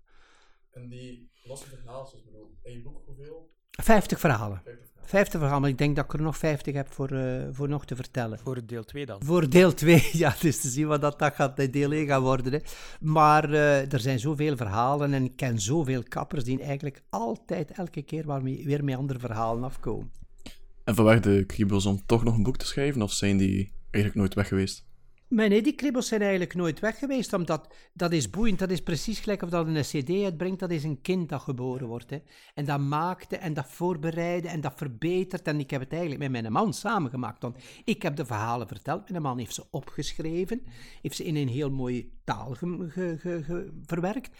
[0.70, 3.50] En die losse verhaaltjes, bedoel, je boek hoeveel?
[3.76, 4.62] 50 verhalen.
[5.06, 7.84] 50 verhalen, maar ik denk dat ik er nog 50 heb voor, eh, voor nog
[7.84, 8.38] te vertellen.
[8.38, 9.22] Voor deel 2 dan.
[9.24, 12.22] Voor deel 2, ja, dus te zien wat dat, dat gaat bij deel 1 gaan
[12.22, 12.52] worden.
[12.52, 12.58] Hè.
[13.00, 18.02] Maar eh, er zijn zoveel verhalen en ik ken zoveel kappers die eigenlijk altijd, elke
[18.02, 20.10] keer weer met andere verhalen afkomen.
[20.84, 24.14] En vanwege de kriebels om toch nog een boek te schrijven, of zijn die eigenlijk
[24.14, 24.84] nooit weg geweest?
[25.28, 28.58] Maar nee, die kribbels zijn eigenlijk nooit weg geweest, omdat dat is boeiend.
[28.58, 31.86] Dat is precies gelijk of dat een cd uitbrangt, dat is een kind dat geboren
[31.86, 32.10] wordt.
[32.10, 32.22] Hè.
[32.54, 35.46] En dat maakte en dat voorbereidde en dat verbetert.
[35.46, 37.42] En ik heb het eigenlijk met mijn man samengemaakt.
[37.42, 40.62] Want ik heb de verhalen verteld, mijn man heeft ze opgeschreven,
[41.02, 42.56] heeft ze in een heel mooie taal
[43.86, 44.30] verwerkt.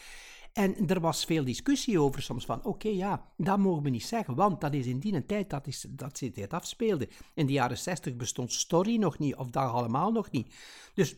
[0.57, 4.35] En er was veel discussie over soms van, oké, ja, dat mogen we niet zeggen,
[4.35, 7.09] want dat is in die tijd dat, is, dat zich dit afspeelde.
[7.35, 10.55] In de jaren 60 bestond Story nog niet, of dat allemaal nog niet.
[10.95, 11.17] Dus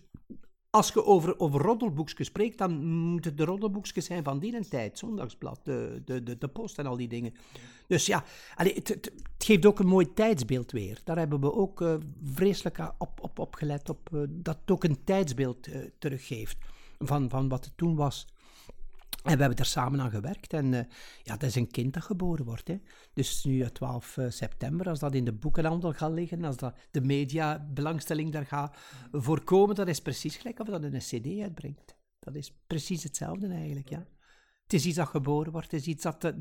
[0.70, 4.98] als je over, over roddelboekjes spreekt, dan moeten de roddelboekjes zijn van die tijd.
[4.98, 7.34] Zondagsblad, de, de, de, post en al die dingen.
[7.86, 8.24] Dus ja,
[8.54, 11.00] het, het geeft ook een mooi tijdsbeeld weer.
[11.04, 14.84] Daar hebben we ook eh, vreselijk op, op, op gelet, op, eh, dat het ook
[14.84, 16.56] een tijdsbeeld eh, teruggeeft
[16.98, 18.26] van, van wat het toen was.
[19.28, 20.52] En we hebben er samen aan gewerkt.
[20.52, 20.84] En eh,
[21.22, 22.68] ja, dat is een kind dat geboren wordt.
[22.68, 22.80] Hè.
[23.12, 26.76] Dus nu eh, 12 eh, september, als dat in de boekenhandel gaat liggen, als dat
[26.90, 28.76] de mediabelangstelling daar gaat
[29.12, 31.96] voorkomen, dat is precies gelijk of dat een cd uitbrengt.
[32.18, 34.06] Dat is precies hetzelfde eigenlijk, ja.
[34.62, 36.32] Het is iets dat geboren wordt, het is iets dat, eh,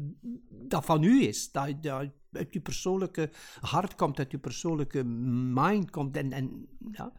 [0.49, 5.89] dat van u is, dat, dat uit uw persoonlijke hart komt, uit uw persoonlijke mind
[5.89, 6.17] komt.
[6.17, 7.13] En, en ja,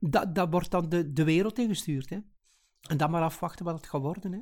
[0.00, 2.10] dat, dat wordt dan de, de wereld ingestuurd.
[2.10, 2.18] Hè.
[2.88, 4.32] En dan maar afwachten wat het gaat worden.
[4.32, 4.40] Hè.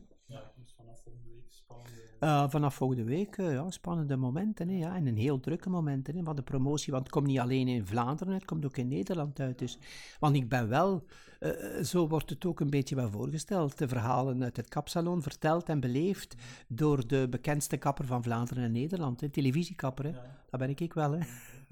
[2.18, 4.68] Eh, vanaf volgende week, eh, ja, spannende momenten.
[4.68, 6.92] Hè, ja, en een heel drukke momenten hè, van de promotie.
[6.92, 9.58] Want het komt niet alleen in Vlaanderen uit, het komt ook in Nederland uit.
[9.58, 9.78] Dus.
[10.20, 11.04] Want ik ben wel,
[11.38, 11.50] eh,
[11.82, 15.80] zo wordt het ook een beetje wel voorgesteld, de verhalen uit het kapsalon verteld en
[15.80, 16.34] beleefd
[16.68, 19.20] door de bekendste kapper van Vlaanderen en Nederland.
[19.20, 20.12] Hè, televisiekapper, hè.
[20.50, 21.12] dat ben ik wel.
[21.12, 21.26] Hè.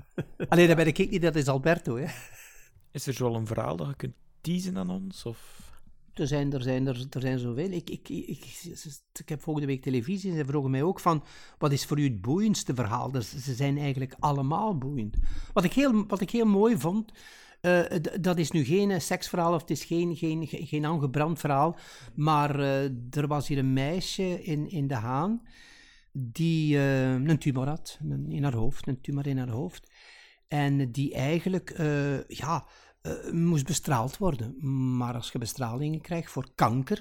[0.49, 1.97] Alleen dat ben ik niet, dat is Alberto.
[1.97, 2.07] Hè.
[2.91, 5.25] Is er zo al een verhaal dat je kunt teasen aan ons?
[5.25, 5.66] Of...
[6.19, 7.71] Er zijn, er zijn, er, er zijn zoveel.
[7.71, 8.45] Ik, ik, ik,
[9.13, 11.25] ik, heb volgende week televisie en ze vroegen mij ook van,
[11.59, 13.11] wat is voor u het boeiendste verhaal?
[13.11, 15.17] Dus ze zijn eigenlijk allemaal boeiend.
[15.53, 17.13] Wat ik heel, wat ik heel mooi vond,
[17.67, 17.83] eh,
[18.21, 21.77] dat is nu geen eh, seksverhaal of het is geen, geen, geen, aangebrand verhaal,
[22.15, 25.43] maar eh, er was hier een meisje in, in De Haan
[26.13, 27.99] die een tumor had
[28.29, 29.93] in haar hoofd, een tumor in haar hoofd.
[30.49, 31.75] En die eigenlijk,
[32.29, 32.67] ja,
[33.07, 34.57] eh, moest bestraald worden.
[34.97, 37.01] Maar als je bestralingen krijgt voor kanker,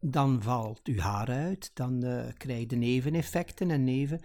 [0.00, 4.20] dan valt je haar uit, dan eh, krijg je neveneffecten en neven.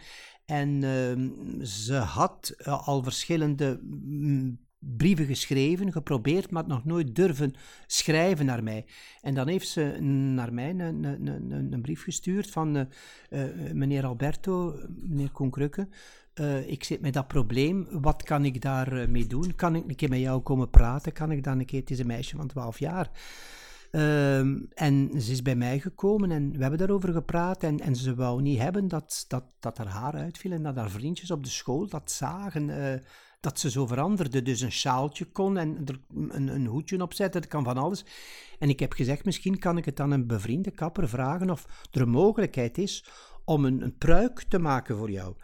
[0.45, 7.53] En ehm, ze had eh, al verschillende mm, brieven geschreven, geprobeerd, maar nog nooit durven
[7.87, 8.85] schrijven naar mij.
[9.21, 9.81] En dan heeft ze
[10.35, 12.87] naar mij een, een, een, een- brief gestuurd van
[13.73, 15.87] meneer Alberto, meneer Koen Krukke,
[16.33, 19.55] eh, ik zit met dat probleem, wat kan ik daarmee mee doen?
[19.55, 21.13] Kan ik een keer met jou komen praten?
[21.13, 23.09] Kan ik dan een keer, het is een meisje van 12 jaar.
[23.91, 27.63] Ehm, en ze is bij mij gekomen en we hebben daarover gepraat.
[27.63, 30.89] En, en ze wou niet hebben dat, dat, dat haar haar uitviel en dat haar
[30.89, 32.69] vriendjes op de school dat zagen.
[32.69, 32.99] eh,
[33.41, 34.41] dat ze zo veranderde.
[34.41, 38.05] Dus een sjaaltje kon en een, een hoedje opzetten, kan van alles.
[38.59, 42.01] En ik heb gezegd, misschien kan ik het aan een bevriende kapper vragen of er
[42.01, 43.05] een mogelijkheid is
[43.45, 45.35] om een, een pruik te maken voor jou.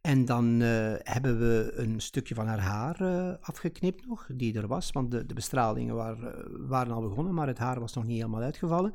[0.00, 4.66] En dan eh, hebben we een stukje van haar haar eh, afgeknipt nog, die er
[4.66, 8.04] was, want de, de bestralingen waren, eh, waren al begonnen, maar het haar was nog
[8.04, 8.94] niet helemaal uitgevallen.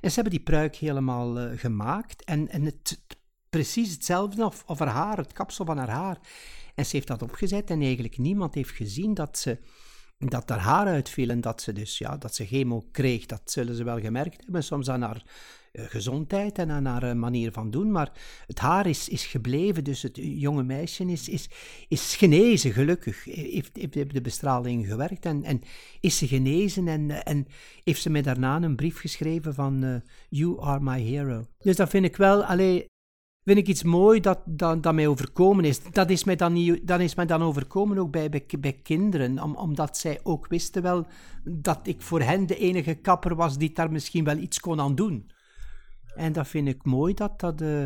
[0.00, 3.00] En ze hebben die pruik helemaal gemaakt en, en het,
[3.50, 6.18] precies hetzelfde of, haar haar, het kapsel van haar haar.
[6.74, 9.58] En ze heeft dat opgezet en eigenlijk niemand heeft gezien dat ze
[10.18, 13.74] dat haar haar uitviel en dat ze dus ja, dat ze chemo kreeg, dat zullen
[13.74, 15.22] ze wel gemerkt hebben, soms aan haar
[15.72, 18.12] gezondheid en aan haar manier van doen, maar
[18.46, 21.50] het haar is, is gebleven, dus het jonge meisje is, is,
[21.88, 23.24] is genezen, gelukkig.
[23.24, 25.60] Heeft, de bestraling gewerkt en, en
[26.00, 27.46] is ze genezen en, en
[27.84, 29.94] heeft ze mij daarna een brief geschreven van eh,
[30.28, 31.46] You are my hero.
[31.58, 32.86] Dus dat vind ik wel, allee,
[33.44, 35.82] vind ik iets mooi dat, dat, mij overkomen is.
[35.82, 39.42] Dat is mij dan, niet, dat is mij dan overkomen ook bij, bij, bij kinderen,
[39.42, 41.06] om, omdat zij ook wisten wel
[41.44, 44.94] dat ik voor hen de enige kapper was die daar misschien wel iets kon aan
[44.94, 45.30] doen.
[46.14, 47.84] En dat vind ik mooi dat dat, eh,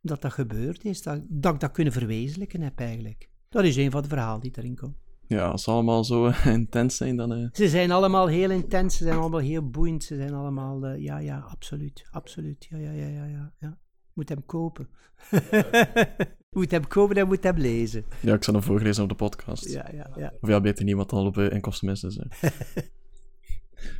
[0.00, 3.30] dat, dat gebeurd is, dat, dat ik dat kunnen verwezenlijken heb eigenlijk.
[3.48, 4.96] Dat is een van de verhalen die erin komt.
[5.26, 7.32] Ja, als ze allemaal zo eh, intens zijn, dan...
[7.32, 11.18] eh, Ze zijn allemaal heel intens, ze zijn allemaal heel boeiend, ze zijn allemaal, ja,
[11.18, 13.78] ja, absoluut, absoluut, ja, ja, ja, ja, ja, ja.
[14.12, 14.88] Moet hem kopen.
[16.50, 18.04] moet hem kopen en moet hem lezen.
[18.20, 19.68] Ja, ik zal hem voorgelezen op de podcast.
[19.70, 20.32] Ja, ja, ja.
[20.40, 22.18] Of ja, beter niet, wat al op inkomstenmis is.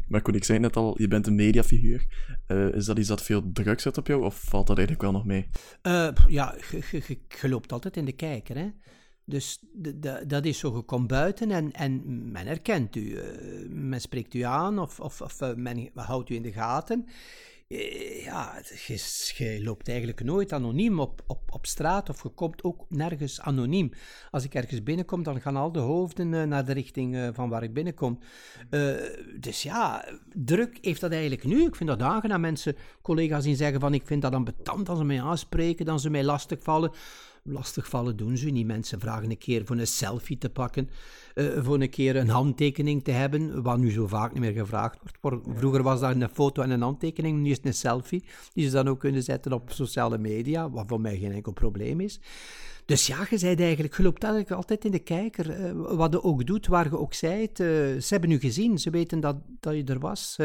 [0.08, 2.06] Maar ik zei net al, je bent een mediafiguur.
[2.46, 5.16] Eh, is dat iets dat veel druk zet op jou, of valt dat eigenlijk wel
[5.16, 5.48] nog mee?
[5.82, 6.54] Eh, ja,
[6.90, 8.70] je, loopt altijd in de kijker, hè.
[9.24, 9.64] Dus
[10.26, 13.14] dat is zo, je komt buiten en, en men herkent u.
[13.14, 13.24] eh,
[13.68, 17.06] men spreekt u aan of, of, of men houdt u in de gaten.
[17.68, 22.62] Eh, ja, je, je loopt eigenlijk nooit anoniem op, op, op straat of je komt
[22.62, 23.92] ook nergens anoniem.
[24.30, 27.48] Als ik ergens binnenkom, dan gaan al de hoofden eh, naar de richting eh, van
[27.48, 28.18] waar ik binnenkom.
[28.70, 28.94] Eh,
[29.40, 31.66] dus ja, druk heeft dat eigenlijk nu.
[31.66, 32.40] Ik vind dat aangenaam.
[32.40, 36.10] Mensen, collega's die zeggen van ik vind dat ambetant als ze mij aanspreken, dan ze
[36.10, 36.92] mij lastigvallen.
[37.42, 38.66] Lastigvallen doen ze niet.
[38.66, 40.90] Mensen vragen een keer voor een selfie te pakken,
[41.34, 44.98] eh, voor een keer een handtekening te hebben, wat nu zo vaak niet meer gevraagd
[45.20, 45.46] wordt.
[45.58, 48.70] Vroeger was dat een foto en een handtekening, nu is het een selfie, die ze
[48.72, 52.20] dan ook kunnen zetten op sociale media, wat voor mij geen enkel probleem is.
[52.84, 55.50] Dus ja, je zei eigenlijk, je loopt eigenlijk altijd in de kijker.
[55.50, 57.60] eh, wat je ook doet, waar je ook zijt.
[57.60, 60.36] eh, ze hebben u gezien, ze weten dat, dat je er was.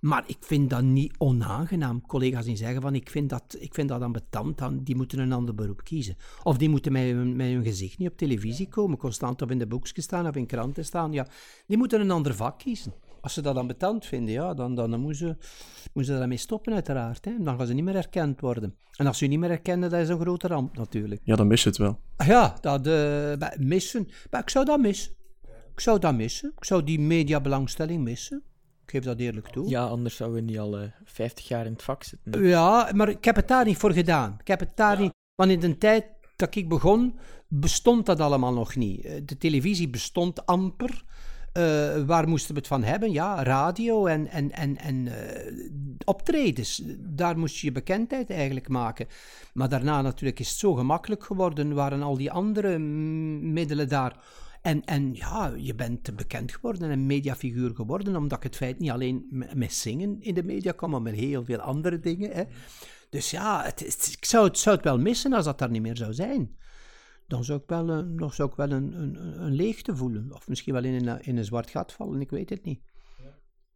[0.00, 2.06] Maar ik vind dat niet onaangenaam.
[2.06, 5.32] Collega's die zeggen van, ik vind dat, ik vind dat ambetant, dan, die moeten een
[5.32, 6.16] ander beroep kiezen.
[6.42, 9.58] Of die moeten met hun, met hun gezicht niet op televisie komen, constant of in
[9.58, 11.12] de boekjes staan of in kranten staan.
[11.12, 11.26] Ja,
[11.66, 12.92] die moeten een ander vak kiezen.
[13.20, 15.36] Als ze dat ambetant vinden, ja, dan, dan, dan moeten, ze,
[15.92, 17.24] moeten ze daarmee stoppen uiteraard.
[17.24, 17.32] Hè.
[17.38, 18.74] Dan gaan ze niet meer herkend worden.
[18.96, 21.20] En als ze niet meer herkennen, dat is een grote ramp natuurlijk.
[21.24, 21.98] Ja, dan mis je het wel.
[22.26, 24.08] Ja, dat eh, missen.
[24.30, 25.12] Maar ik zou dat missen.
[25.72, 26.52] Ik zou dat missen.
[26.56, 28.42] Ik zou die mediabelangstelling missen.
[28.88, 29.68] Ik geef dat eerlijk toe.
[29.68, 32.44] Ja, anders zouden we niet al eh 50 jaar in het vak zitten.
[32.44, 34.36] Ja, maar ik heb het daar niet voor gedaan.
[34.40, 35.12] Ik heb het daar niet...
[35.34, 36.04] Want in de tijd
[36.36, 39.04] dat ik begon, bestond dat allemaal nog niet.
[39.04, 41.04] Eh, De televisie bestond amper.
[41.52, 41.62] Eh,
[42.06, 43.12] waar moesten we het van hebben?
[43.12, 45.08] Ja, radio en, en, en, en
[46.04, 46.82] optredens.
[46.98, 49.06] Daar moest je je bekendheid eigenlijk maken.
[49.52, 51.74] Maar daarna natuurlijk is het zo gemakkelijk geworden.
[51.74, 54.16] Waren al die andere middelen daar.
[54.62, 58.90] En, en ja, je bent bekend geworden, een mediafiguur geworden, omdat ik het feit niet
[58.90, 62.30] alleen met, zingen in de media kwam, maar met heel veel andere dingen.
[62.30, 62.42] Hè.
[63.10, 63.80] Dus ja, het,
[64.18, 66.56] ik zou het, zou het wel missen als dat daar niet meer zou zijn.
[67.26, 70.32] Dan zou ik wel, een, dan zou ik wel een, een, een leegte voelen.
[70.32, 72.80] Of misschien wel in een, in een zwart gat vallen, ik weet het niet.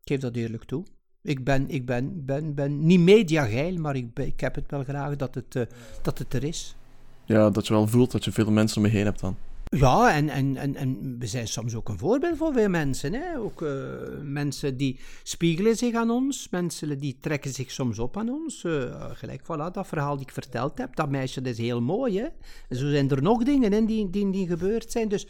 [0.01, 0.87] Ik geef dat eerlijk toe.
[1.23, 4.85] Ik ben, ik ben, ben, ben niet mediageil, maar ik, ben- ik heb het wel
[4.85, 5.63] graag dat het, eh,
[6.03, 6.77] dat het er is.
[7.25, 9.37] Ja, dat je wel voelt dat je veel mensen om je heen hebt dan.
[9.77, 13.13] Ja, en, en, en, en we zijn soms ook een voorbeeld voor veel mensen.
[13.13, 13.39] Hè?
[13.39, 13.71] Ook eh,
[14.23, 18.65] mensen die spiegelen zich aan ons, mensen die trekken zich soms op aan ons.
[18.65, 22.19] Eh, gelijk, voilà, dat verhaal dat ik verteld heb, dat meisje dat is heel mooi.
[22.19, 22.27] Hè?
[22.69, 25.09] En zo zijn er nog dingen hè, die, die, die gebeurd zijn.
[25.09, 25.27] Dus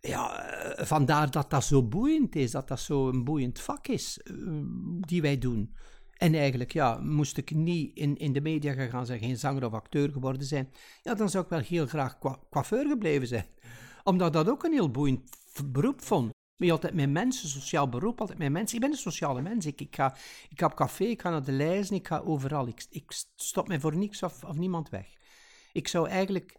[0.00, 4.20] ja, eh, vandaar dat dat zo boeiend is, dat dat zo een boeiend vak is,
[5.00, 5.74] die wij doen.
[6.18, 9.72] En eigenlijk, ja, moest ik niet in, in de media gaan zijn, geen zanger of
[9.72, 12.18] acteur geworden zijn, ja, dan zou ik wel heel graag
[12.50, 13.46] coiffeur gebleven zijn.
[14.04, 15.30] Omdat dat ook een heel boeiend
[15.64, 16.30] beroep vond.
[16.56, 18.74] Ben je altijd met mensen, sociaal beroep, altijd met mensen.
[18.74, 19.66] Ik ben een sociale mens.
[19.66, 20.16] Ik, ik, ga,
[20.48, 22.66] ik ga op café, ik ga naar de lijzen, ik ga overal.
[22.66, 23.04] Ik, ik
[23.36, 25.06] stop mij voor niks of, of niemand weg.
[25.72, 26.56] Ik zou eigenlijk,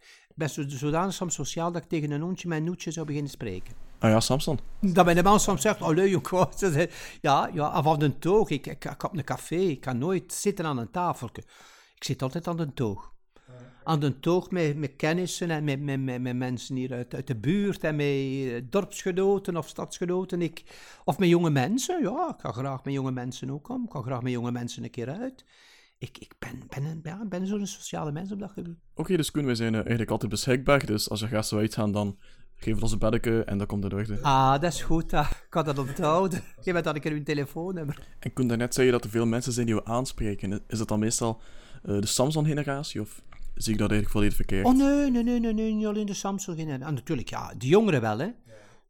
[0.47, 3.88] zo, zodanig soms sociaal dat ik tegen een hondje mijn noetje zou beginnen spreken.
[3.99, 4.59] Ah ja, Samson.
[4.81, 6.29] Dat mijn man soms zegt, oh leuk,
[7.21, 8.49] Ja, ja, of aan de toog.
[8.49, 11.43] Ik, ik, ik heb een café, ik kan nooit zitten aan een tafeltje.
[11.95, 13.13] Ik zit altijd aan de toog.
[13.83, 17.27] Aan de toog met, met kennissen en met, met, met, met mensen hier uit, uit
[17.27, 20.41] de buurt en met eh, dorpsgenoten of stadsgenoten.
[20.41, 20.63] Ik,
[21.03, 23.83] of met jonge mensen, ja, ik ga graag met jonge mensen ook om.
[23.83, 25.45] Ik ga graag met jonge mensen een keer uit.
[25.97, 28.77] Ik, ik ben, ben, een, ja, ben zo'n sociale mens op dat gebied.
[28.95, 30.85] Oké, dus Koen, wij zijn eh, eigenlijk altijd beschikbaar.
[30.85, 32.17] Dus als er gasten uitgaan, dan
[32.59, 34.19] we ons een beddeke en dan komt het orde.
[34.21, 35.13] Ah, dat is goed.
[35.13, 35.29] ah.
[35.29, 36.41] Ik kan dat onthouden.
[36.61, 37.99] Geef mij dan een keer uw telefoonnummer.
[38.19, 40.61] En Koen, daarnet zei je dat er veel mensen zijn die we aanspreken.
[40.67, 41.41] Is dat dan meestal
[41.83, 43.21] eh, de Samson-generatie of
[43.55, 44.65] zie ik dat eigenlijk volledig verkeerd?
[44.65, 46.59] Oh nee, nee, nee, nee, nee niet alleen de Samsung.
[46.59, 48.27] En, en natuurlijk, ja, de jongeren wel, hè.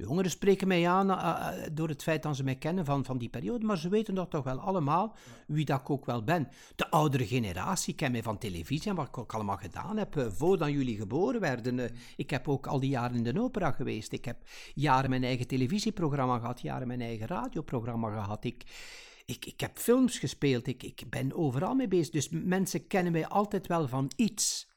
[0.04, 3.18] Jongeren spreken mij aan eh, eh, door het feit dat ze mij kennen van, van
[3.18, 5.16] die periode, maar ze weten dat toch wel allemaal
[5.48, 6.48] wie dat ik ook wel ben.
[6.76, 10.28] De oudere generatie kent mij van televisie en wat ik ook allemaal gedaan heb eh,
[10.30, 11.92] voordat jullie geboren werden.
[12.16, 14.12] Ik heb ook al die jaren in de opera geweest.
[14.12, 14.38] Ik heb
[14.74, 18.44] jaren mijn eigen televisieprogramma gehad, jaren mijn eigen radioprogramma gehad.
[18.44, 18.64] Ik,
[19.26, 22.10] ik, ik heb films gespeeld, ik, ik ben overal mee bezig.
[22.10, 24.68] Dus mensen kennen mij altijd wel van iets.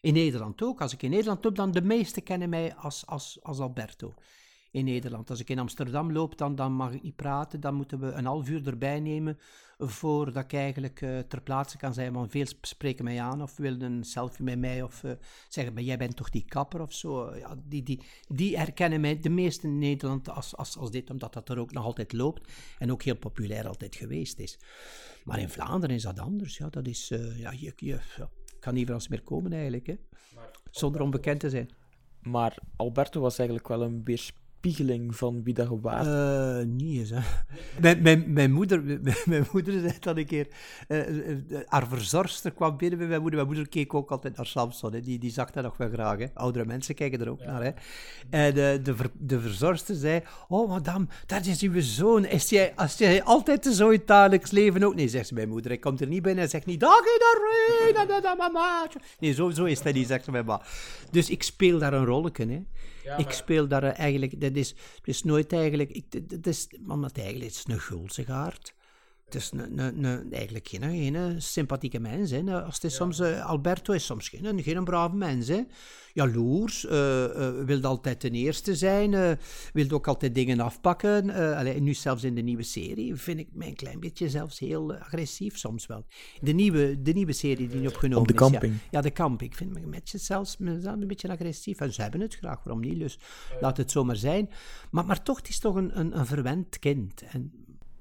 [0.00, 0.80] In Nederland ook.
[0.80, 4.14] Als ik in Nederland loop, dan de meesten kennen mij als, als, als Alberto.
[4.72, 5.30] In Nederland.
[5.30, 7.60] Als ik in Amsterdam loop, dan, dan mag ik niet praten.
[7.60, 9.38] Dan moeten we een half uur erbij nemen
[9.78, 12.12] voordat ik eigenlijk eh, ter plaatse kan zijn.
[12.12, 15.12] Want veel spreken mij aan of willen een selfie met mij of eh,
[15.48, 17.36] zeggen, maar jij bent toch die kapper of zo.
[17.36, 21.32] Ja, die, die, die herkennen mij, de meesten in Nederland, als, als, als dit, omdat
[21.32, 24.58] dat er ook nog altijd loopt en ook heel populair altijd geweest is.
[25.24, 26.56] Maar in Vlaanderen is dat anders.
[26.56, 29.96] Ja, dat is, eh, ja, je, je ja, kan niet Frans meer komen eigenlijk, hè?
[30.70, 31.74] zonder onbekend te zijn.
[32.20, 34.41] Maar Alberto was eigenlijk wel een weerspiegeling
[35.08, 36.06] van wie dat waart?
[36.06, 37.18] Eh, niet eens, hè.
[37.80, 40.46] Mijn, mijn, mijn, moeder, mijn, mijn moeder zei dat een keer...
[40.88, 40.98] eh,
[41.66, 43.38] haar verzorgster kwam binnen bij mijn moeder.
[43.38, 44.92] Mijn moeder keek ook altijd naar Samson.
[44.92, 45.00] Hè.
[45.00, 46.18] Die, die zag dat nog wel graag.
[46.18, 46.26] Hè.
[46.34, 47.62] Oudere mensen kijken er ook naar.
[47.62, 47.70] Hè.
[48.30, 50.22] En eh, de, ver- de verzorgster zei...
[50.48, 52.24] Oh, madame, dat is uw zoon.
[52.24, 54.94] Is jij, als jij altijd zo in het dagelijks leven ook...
[54.94, 55.70] Nee, zegt ze mijn moeder.
[55.70, 56.80] Hij komt er niet binnen en zegt niet...
[56.80, 59.00] Dag, iedereen, mamaatje.
[59.18, 60.62] Nee, zo, zo is dat niet, zegt ze mijn ma.
[61.10, 62.62] Dus ik speel daar een rolletje, hè.
[63.16, 67.46] Ik speel daar eigenlijk, dat is, het is nooit eigenlijk, ik, het- is, omdat eigenlijk,
[67.46, 68.74] het is een gulzigaard.
[69.32, 72.30] Het is een, een, een, eigenlijk geen, geen sympathieke mens.
[72.30, 72.42] Hè.
[72.42, 75.48] Nou, Als het is soms, eh, Alberto is soms geen, geen brave mens.
[75.48, 75.60] Hè.
[76.12, 79.30] Jaloers, eh eh, wil altijd ten eerste zijn, eh
[79.72, 81.30] wil ook altijd dingen afpakken.
[81.30, 84.58] eh allee, nu zelfs in de nieuwe serie vind ik mij een klein beetje zelfs
[84.58, 86.04] heel agressief soms wel.
[86.40, 88.40] De nieuwe, de nieuwe serie die nu opgenomen Op de is.
[88.40, 88.50] ja.
[88.50, 88.74] camping.
[88.90, 89.50] Ja, de camping.
[89.50, 91.80] Ik vind me met je zelfs mezelf een beetje agressief.
[91.80, 92.98] En ze hebben het graag, waarom niet?
[92.98, 93.18] Dus
[93.60, 94.50] laat het zomaar zijn.
[94.90, 97.22] Maar, maar toch, het is toch een, een, een verwend kind.
[97.22, 97.52] En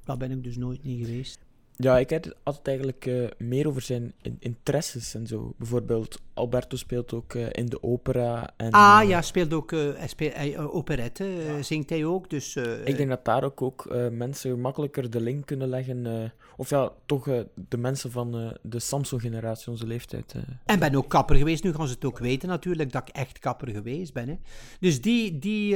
[0.04, 1.40] dat ben ik dus nooit niet geweest.
[1.76, 5.54] Ja, ik had altijd eigenlijk eh, meer over zijn in- interesses en zo.
[5.58, 8.50] Bijvoorbeeld, Alberto speelt ook eh, in de opera.
[8.58, 12.30] En, Ah eh, ja, speelt ook hij speelt, operette, eh, zingt hij ook.
[12.30, 16.32] Dus, Ik denk dat daar ook, ook mensen makkelijker de link kunnen leggen.
[16.58, 17.26] of ja, toch
[17.70, 20.36] de mensen van de Samsung-generatie, onze leeftijd.
[20.66, 21.64] En ben ook kapper geweest.
[21.64, 24.28] Nu gaan ze het ook weten natuurlijk, dat ik echt kapper geweest ben.
[24.28, 24.36] Hè.
[24.80, 25.76] Dus die, die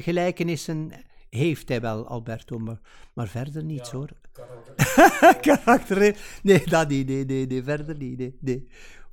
[0.00, 0.90] gelijkenissen
[1.38, 2.80] heeft hij wel, Alberto, maar,
[3.12, 4.08] maar verder niets hoor.
[5.40, 6.16] karakter?
[6.42, 8.66] Nee, dat niet, nee, nee, nee, verder niet, nee, nee.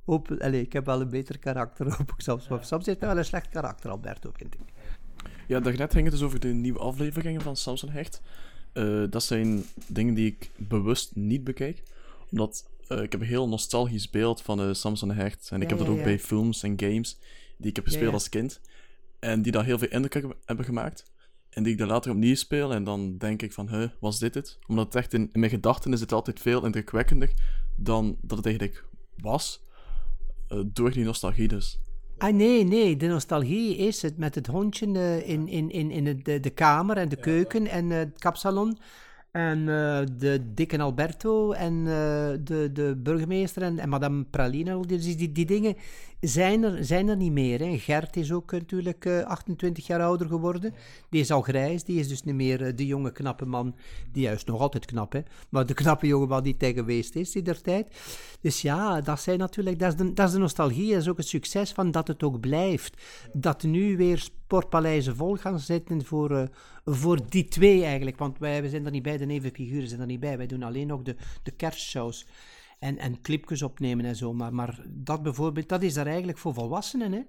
[0.04, 2.48] Open, allez, ik heb wel een beter karakter, hoop ik soms.
[2.48, 4.60] Maar soms heeft hij wel een slecht karakter, Alberto, vind ik.
[5.46, 8.22] Ja, daarnet ging het dus over de nieuwe afleveringen van Samson Hecht.
[8.72, 11.82] Eh, dat zijn dingen die ik bewust niet bekijk.
[12.30, 15.48] Omdat eh, ik heb een heel nostalgisch beeld van eh, Samson Hecht.
[15.50, 16.04] En ik Ja, heb dat ja, ook ja.
[16.04, 17.18] bij films en games
[17.56, 18.12] die ik heb gespeeld ja.
[18.12, 18.60] als kind.
[19.18, 21.04] En die daar heel veel indruk hebben gemaakt.
[21.50, 22.72] En die ik dan later opnieuw speel.
[22.72, 24.58] En dan denk ik van, huh, was dit het?
[24.66, 27.30] Omdat het echt in, in mijn gedachten is het altijd veel indrukwekkender
[27.76, 28.84] dan dat het eigenlijk
[29.16, 29.64] was.
[30.48, 31.78] eh, door die nostalgie dus.
[32.18, 36.20] Ah, nee, nee, de nostalgie is het met het hondje eh, in, in, in, in
[36.22, 38.78] de, de kamer en de keuken en eh, het kapsalon.
[39.30, 41.84] En eh, de dikke Alberto en eh,
[42.44, 44.72] de, de burgemeester en, en madame Praline.
[44.72, 45.76] al Die, die, dingen
[46.20, 47.58] zijn er, zijn er niet meer.
[47.58, 47.78] Hè.
[47.78, 50.74] Gert is ook natuurlijk eh, 28 jaar ouder geworden.
[51.10, 53.74] Die is al grijs, die is dus niet meer eh, de jonge knappe man.
[54.12, 55.20] Die juist nog altijd knap, hè.
[55.48, 57.86] Maar de knappe jonge man die hij geweest is in der tijd.
[58.40, 60.92] Dus ja, dat, zijn natuurlijk, dat, is de, dat is de nostalgie.
[60.92, 63.02] Dat is ook het succes van dat het ook blijft.
[63.32, 66.42] Dat nu weer sportpaleizen vol gaan zitten voor, eh,
[66.84, 68.18] voor die twee eigenlijk.
[68.18, 70.36] Want wij, wij zijn er niet bij, de nevenfiguren zijn er niet bij.
[70.36, 72.26] Wij doen alleen nog de, de kerstshows.
[72.78, 74.32] En, en clipjes opnemen en zo.
[74.32, 77.12] Maar, maar dat bijvoorbeeld, dat is daar eigenlijk voor volwassenen.
[77.12, 77.20] Hè?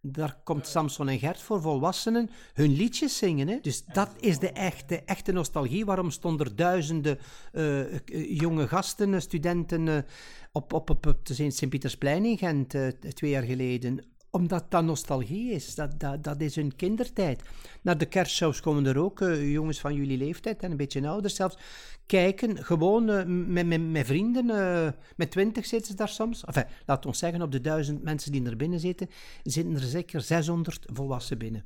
[0.00, 3.48] Daar komt Samson en Gert voor volwassenen hun liedjes zingen.
[3.48, 3.58] Hè?
[3.62, 5.84] Dus dat is de echte, echte nostalgie.
[5.84, 7.18] Waarom stonden er duizenden
[7.52, 8.00] eh, eh,
[8.40, 10.06] jonge gasten, studenten,
[10.52, 12.68] op, op, op, op de Sint-Pietersplein in Gent
[13.14, 14.16] twee jaar geleden?
[14.30, 15.74] Omdat dat nostalgie is.
[15.74, 17.42] Dat, dat, dat is hun kindertijd.
[17.82, 21.30] Naar de kerstshows komen er ook eh, jongens van jullie leeftijd en een beetje ouder
[21.30, 21.58] zelfs.
[22.06, 24.50] Kijken, gewoon eh, met, met, met vrienden.
[24.50, 26.44] eh, met twintig zitten ze daar soms.
[26.44, 29.08] Enfin, laat ons zeggen, op de duizend mensen die er binnen zitten,
[29.42, 31.64] zitten er zeker 600 volwassen binnen.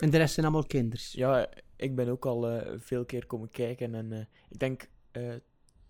[0.00, 1.12] En de rest zijn allemaal kinders.
[1.12, 3.94] Ja, ik ben ook al veel keer komen kijken.
[3.94, 4.88] En ik denk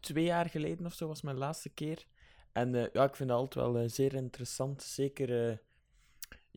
[0.01, 2.07] twee jaar geleden of zo was mijn laatste keer.
[2.53, 4.83] En ja, ik vind het altijd wel zeer interessant.
[4.83, 5.61] Zeker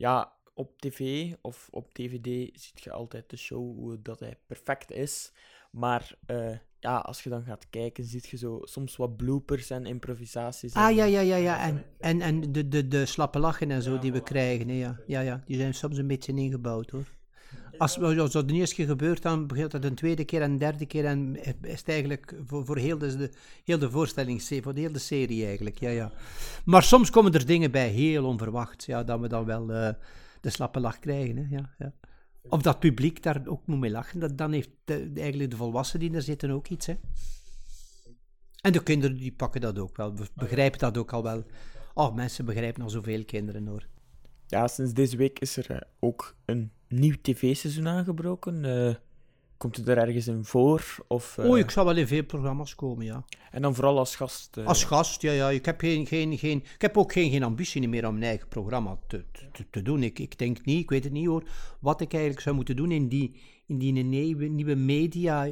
[0.02, 4.92] ja, op tv of op dvd ziet je altijd de show hoe dat hij perfect
[4.92, 5.32] is.
[5.72, 9.86] Maar eh, ja, als je dan gaat kijken, ziet je zo soms wat bloopers en
[9.86, 10.74] improvisaties.
[10.74, 11.68] Ah en, ja, ja, ja, ja.
[11.68, 14.68] En, en, en de, de, de slappe lachen en zo die we krijgen.
[14.68, 15.00] hè, Ja.
[15.08, 17.06] Ja, ja, die zijn soms een beetje ingebouwd hoor.
[17.82, 20.58] Als, als dat de eerste keer gebeurt, dan begint dat een tweede keer en een
[20.58, 21.06] derde keer.
[21.06, 23.32] En is het eigenlijk voor, voor heel, de,
[23.64, 25.80] heel de voorstelling, voor de hele serie eigenlijk.
[25.80, 26.12] Ja, ja.
[26.66, 28.84] Maar soms komen er dingen bij, heel onverwacht.
[28.86, 29.94] Ja, dat we dan wel eh,
[30.42, 31.38] de slappe lach krijgen.
[31.38, 31.94] Hè, ja, ja.
[32.42, 34.20] Of dat publiek daar ook moet mee lachen.
[34.20, 36.86] Dat, dan heeft de, eigenlijk de volwassenen die er zitten ook iets.
[36.86, 36.96] Hè.
[38.62, 41.44] En de kinderen die pakken dat ook wel, be- begrijpen dat ook al wel.
[41.94, 43.88] Oh, mensen begrijpen al zoveel kinderen hoor.
[44.48, 48.66] Ja, sinds deze week is er eh, ook een nieuw tv-seizoen aangebroken.
[48.66, 48.96] Eh,
[49.58, 50.96] komt het er ergens in voor?
[51.08, 53.26] Of, Oh, ik zou wel in veel programma's komen, ja.
[53.52, 54.58] En dan vooral als gast.
[54.58, 55.50] eh, Als gast, ja, ja.
[55.50, 58.48] Ik heb, geen, geen, geen, ik heb ook geen, geen ambitie meer om mijn eigen
[58.48, 60.04] programma te, te, te doen.
[60.04, 61.44] Ik, ik denk niet, ik weet het niet hoor,
[61.80, 65.48] wat ik eigenlijk zou moeten doen in die, in die nieuwe, nieuwe media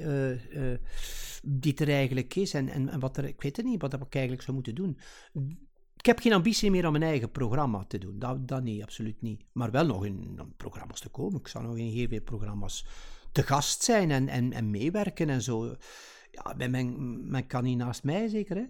[1.43, 2.54] die er eigenlijk is.
[2.54, 4.97] En, en, en wat er, ik weet het niet, wat ik eigenlijk zou moeten doen.
[6.10, 8.19] Ik heb geen ambitie meer om mijn eigen programma te doen.
[8.19, 9.41] Dat, dat niet, absoluut niet.
[9.52, 11.39] Maar wel nog in, in programma's te komen.
[11.39, 12.86] Ik zal nog in heel veel programma's
[13.32, 15.75] te gast zijn en, en, en meewerken en zo.
[16.31, 18.56] Ja, men, men, kan niet naast mij, zeker.
[18.56, 18.63] Hè?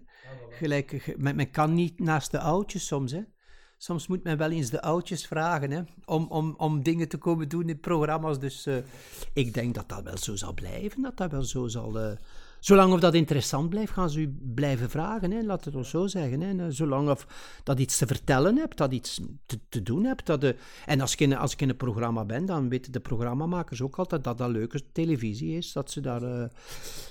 [0.49, 3.11] Gelijk, ge- men, men kan niet naast de oudjes soms.
[3.11, 3.22] Hè?
[3.78, 5.82] Soms moet men wel eens de oudjes vragen hè?
[6.05, 8.39] Om, om, om dingen te komen doen in programma's.
[8.39, 8.78] Dus eh,
[9.34, 11.01] ik denk dat dat wel zo zal blijven.
[11.01, 11.99] Dat dat wel zo zal.
[11.99, 12.18] eh,
[12.60, 15.32] zolang of dat interessant blijft, gaan ze u blijven vragen.
[15.32, 15.41] Hè?
[15.41, 16.41] Laat het ons zo zeggen.
[16.41, 16.66] Hè?
[16.66, 17.28] Eh, zolang of
[17.64, 20.26] dat iets te vertellen hebt, dat iets te, te doen hebt.
[20.26, 20.55] Dat de,
[20.86, 23.95] en als ik, in, als ik in een programma ben, dan weten de programmamakers ook
[23.95, 25.72] altijd dat dat leuke televisie is.
[25.72, 26.49] Dat ze daar, eh,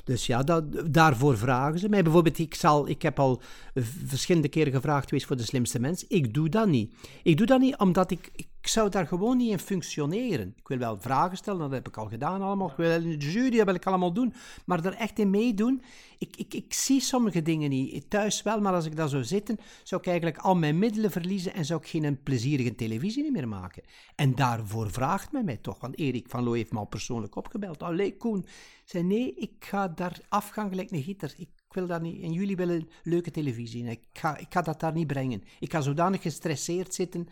[0.04, 0.42] dus ja,
[0.90, 2.02] daarvoor vragen ze mij.
[2.02, 3.40] Bijvoorbeeld, ik, zal, ik heb al
[3.74, 6.06] eh, verschillende keren gevraagd geweest voor de slimste mens.
[6.06, 6.94] Ik doe dat niet.
[7.22, 8.30] Ik doe dat niet omdat ik
[8.68, 10.54] zou daar gewoon niet in functioneren.
[10.56, 12.70] Ik wil wel vragen stellen, dat heb ik al gedaan allemaal.
[12.70, 14.34] Ik wil in de jury, dat wil ik allemaal doen.
[14.64, 15.82] Maar er echt in meedoen,
[16.18, 18.10] ik, ik, ik zie sommige dingen niet.
[18.10, 21.54] Thuis wel, maar als ik daar zou zitten, zou ik eigenlijk al mijn middelen verliezen
[21.54, 23.82] en zou ik geen plezierige televisie meer maken.
[24.14, 27.82] En daarvoor vraagt men mij toch, want Erik van Loo heeft me al persoonlijk opgebeld.
[27.82, 28.46] Allee, Koen,
[28.84, 31.34] zei nee, ik ga daar afgaan gelijk een gitter.
[31.36, 32.22] Ik wil dat niet.
[32.22, 33.84] En jullie willen leuke televisie.
[33.84, 35.42] Ik ga, ik ga dat daar niet brengen.
[35.60, 37.28] Ik ga zodanig gestresseerd zitten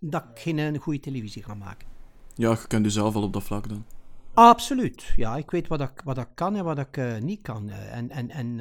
[0.00, 1.88] dat ik geen eh, goede televisie ga maken.
[2.34, 3.84] Ja, je kent jezelf al op dat vlak dan.
[4.34, 5.12] Absoluut.
[5.16, 7.68] Ja, ik weet wat ik, wat ik kan en wat ik eh, niet kan.
[7.70, 8.60] eh, en en, en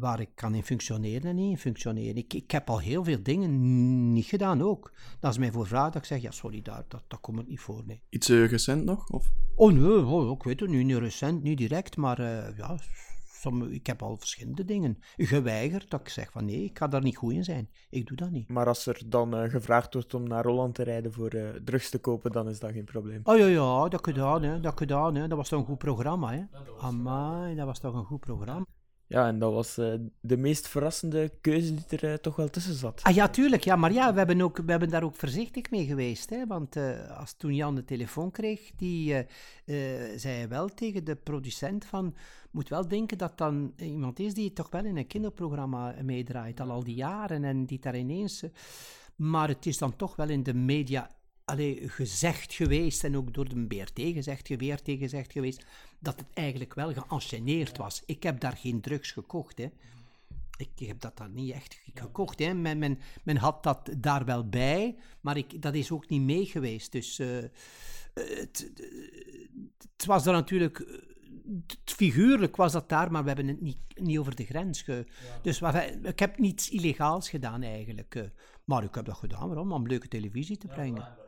[0.00, 2.16] waar ik kan in functioneren en niet in functioneren.
[2.16, 4.92] Ik, ik heb al heel veel dingen niet gedaan ook.
[5.20, 7.48] Dat is mij voor vraag dat ik zeg, ja sorry, daar, dat, dat komt het
[7.48, 7.82] niet voor.
[7.86, 8.02] Nee.
[8.08, 9.08] Iets recent nog?
[9.08, 9.30] Of?
[9.54, 12.22] Oh nee, oh, ik weet het nu, niet recent, niet direct, maar
[12.56, 12.78] ja,
[13.42, 17.02] sommige, ik heb al verschillende dingen geweigerd dat ik zeg van nee, ik ga daar
[17.02, 17.70] niet goed in zijn.
[17.90, 18.48] Ik doe dat niet.
[18.48, 21.90] Maar als er dan eh, gevraagd wordt om naar Holland te rijden voor eh, drugs
[21.90, 23.20] te kopen, dan is dat geen probleem.
[23.24, 25.28] Oh ja, ja, dat gedaan, hè, dat gedaan, hè.
[25.28, 26.42] Dat was toch een goed programma, hè.
[26.80, 28.66] Amai, dat was toch een goed programma.
[29.12, 32.74] Ja, en dat was eh, de meest verrassende keuze die er eh, toch wel tussen
[32.74, 33.00] zat.
[33.02, 35.86] Ah ja, tuurlijk, ja, maar ja, we hebben, ook, we hebben daar ook voorzichtig mee
[35.86, 36.46] geweest, hè.
[36.46, 39.26] Want eh, als toen Jan de telefoon kreeg, die
[40.16, 42.14] zei wel tegen de producent van,
[42.50, 46.70] moet wel denken dat dan iemand is die toch wel in een kinderprogramma meedraait, al
[46.70, 48.44] al die jaren, en die daar ineens...
[49.16, 51.10] maar het is dan toch wel in de media
[51.52, 55.64] allee, gezegd geweest, en ook door de BRT gezegd, VRT gezegd geweest,
[55.98, 58.02] dat het eigenlijk wel geënchaîneerd was.
[58.06, 59.68] Ik heb daar geen drugs gekocht, hè.
[60.56, 62.38] Ik heb dat dan niet echt gekocht.
[62.38, 62.54] Hè.
[62.54, 66.46] Men, men, men had dat daar wel bij, maar ik, dat is ook niet mee
[66.46, 66.92] geweest.
[66.92, 67.28] Dus eh,
[68.14, 68.72] het,
[69.96, 71.00] het was er natuurlijk...
[71.84, 74.82] figuurlijk was dat daar, maar we hebben het niet, niet over de grens.
[74.82, 75.06] Ge,
[75.42, 78.14] Dus wat, ik heb niets illegaals gedaan eigenlijk.
[78.14, 78.22] eh.
[78.64, 79.72] maar ik heb dat gedaan waarom?
[79.72, 81.21] om leuke televisie te brengen.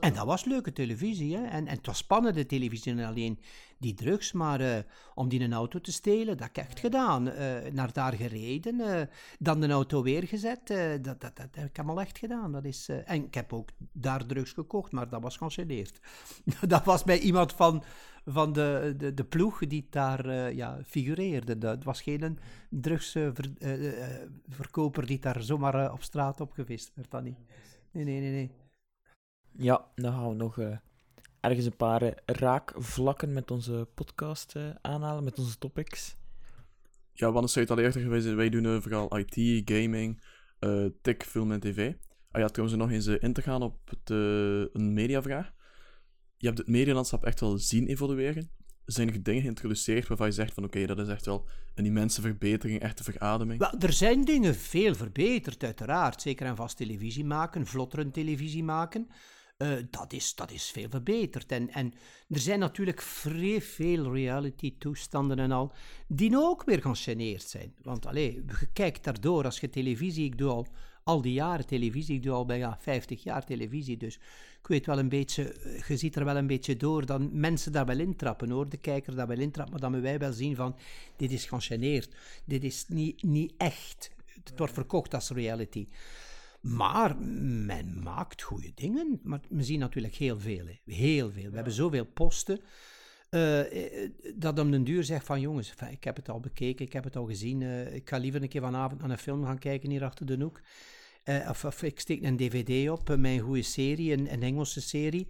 [0.00, 1.44] En dat was leuke televisie, hè.
[1.44, 3.38] En, en het was spannende televisie, niet alleen
[3.78, 4.78] die drugs, maar eh,
[5.14, 7.30] om die een auto te stelen, dat heb ik echt gedaan.
[7.30, 9.06] Eh, naar daar gereden, eh,
[9.38, 12.52] dan de auto weer gezet, eh, dat, dat, dat heb ik allemaal echt gedaan.
[12.52, 16.00] Dat is, en ik heb ook daar drugs gekocht, maar dat was geanceneerd.
[16.68, 17.82] dat was bij iemand van,
[18.24, 21.58] van de, de, de ploeg die daar ja, figureerde.
[21.58, 22.38] Dat was geen
[22.68, 27.38] drugsverkoper die daar zomaar op straat opgevist werd, dat niet.
[27.90, 28.50] Nee, nee, nee, nee.
[29.56, 30.76] Ja, dan gaan we nog eh,
[31.40, 36.16] ergens een paar eh, raakvlakken met onze podcast eh, aanhalen, met onze topics.
[37.12, 38.34] Ja, we zei het al eerder geweest.
[38.34, 40.22] Wij doen vooral IT, gaming,
[40.58, 41.92] eh tech, film en tv.
[42.34, 44.16] Ah ja, trouwens, nog eens in te gaan op het, eh,
[44.72, 45.52] een mediavraag.
[46.36, 48.50] Je hebt het medialandschap echt wel zien evolueren.
[48.84, 52.20] Zijn er dingen geïntroduceerd waarvan je zegt van oké, dat is echt wel een immense
[52.20, 53.58] verbetering, echte verademing?
[53.58, 56.22] Wel, er zijn dingen veel verbeterd, uiteraard.
[56.22, 59.08] Zeker aan vast televisie maken, vlottere televisie maken.
[59.56, 61.52] Eh, dat, is, dat is veel verbeterd.
[61.52, 61.94] En, en
[62.28, 65.72] er zijn natuurlijk vrij veel reality-toestanden en al,
[66.08, 67.74] die ook weer geënchaîneerd zijn.
[67.82, 70.66] Want allee, je kijkt daardoor, als je televisie, ik doe al
[71.04, 74.14] al die jaren televisie, ik doe al bijna 50 jaar televisie, dus
[74.60, 77.72] ik weet wel een beetje, eh, je ziet er wel een beetje door dat mensen
[77.72, 80.76] daar wel intrappen hoor, de kijker daar wel intrapt, maar dat wij wel zien van,
[81.16, 84.10] dit is geënchaîneerd, dit is niet, niet echt,
[84.44, 85.86] het wordt verkocht als reality.
[86.64, 87.16] Maar
[87.66, 89.20] men maakt goede dingen.
[89.22, 90.66] Maar we zien natuurlijk heel veel.
[90.66, 90.92] Hè.
[90.94, 91.48] Heel veel.
[91.50, 92.60] We hebben zoveel posten.
[93.30, 97.04] eh, dat om den duur zegt van jongens, ik heb het al bekeken, ik heb
[97.04, 97.62] het al gezien.
[97.62, 100.36] eh, ik ga liever een keer vanavond naar een film gaan kijken hier achter de
[100.42, 100.60] hoek.
[101.48, 105.28] Of, of ik steek een dvd op, mijn goede serie, een, een Engelse serie.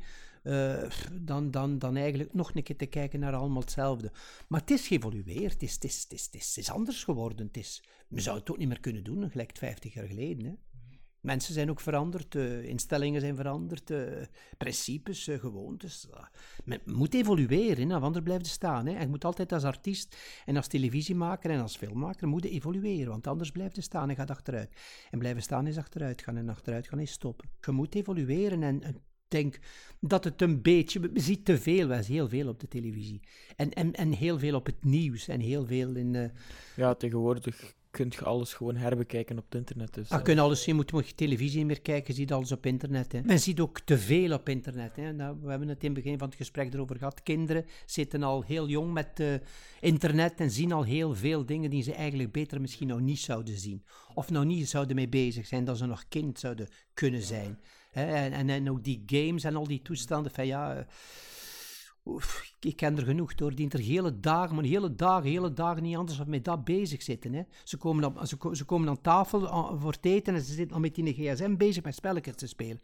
[1.13, 4.13] dan, dan, dan eigenlijk nog een keer te kijken naar allemaal hetzelfde.
[4.49, 7.47] Maar het is geëvolueerd, het is, het, is, het, is, het, is, anders geworden.
[7.47, 10.45] Het is, we zouden het ook niet meer kunnen doen, gelijk 50 jaar geleden.
[10.45, 10.53] Hè.
[11.25, 14.23] Mensen zijn ook veranderd, uh, instellingen zijn veranderd, uh,
[14.59, 16.09] principes, uh, gewoontes.
[16.65, 18.87] Men moet evolueren, hè, anders blijft staan.
[18.87, 19.01] Hè.
[19.01, 23.51] Je moet altijd als artiest en als televisiemaker en als filmmaker moeten evolueren, want anders
[23.51, 24.71] blijft staan en gaat achteruit.
[25.11, 27.49] En blijven staan is achteruit gaan en achteruit gaan is stoppen.
[27.61, 28.97] Je moet evolueren en, en
[29.29, 29.59] denk
[30.01, 31.01] dat het een beetje.
[31.01, 33.21] We zien te veel, we zien heel veel op de televisie.
[33.57, 36.33] En, en, en heel veel op het nieuws en heel veel in.
[36.77, 39.95] Ja, tegenwoordig kun je alles gewoon herbekijken op het internet.
[39.95, 43.13] Dus, ah, kun alles zien, moet je televisie niet meer kijken, ziet alles op internet.
[43.13, 43.21] Hè.
[43.23, 44.97] Men ziet ook te veel op internet.
[44.97, 45.13] Hè.
[45.13, 47.23] Nou, we hebben het in het begin van het gesprek erover gehad.
[47.23, 49.35] Kinderen zitten al heel jong met uh,
[49.81, 53.59] internet en zien al heel veel dingen die ze eigenlijk beter misschien nog niet zouden
[53.59, 53.85] zien.
[54.15, 57.59] Of nog niet zouden mee bezig zijn, dat ze nog kind zouden kunnen zijn.
[57.91, 58.05] Hè.
[58.05, 60.77] En, en, en, ook die games en al die toestanden van ja...
[60.77, 60.83] Uh,
[62.61, 65.97] Ik ken er genoeg door, die er hele dagen, maar hele dagen, hele dagen niet
[65.97, 67.33] anders dan met dat bezig zitten.
[67.33, 67.43] Hè.
[67.65, 68.21] Ze, komen op,
[68.53, 69.41] ze, komen aan tafel
[69.79, 72.81] voor het eten en ze zitten al met die gsm bezig met spelletjes te spelen.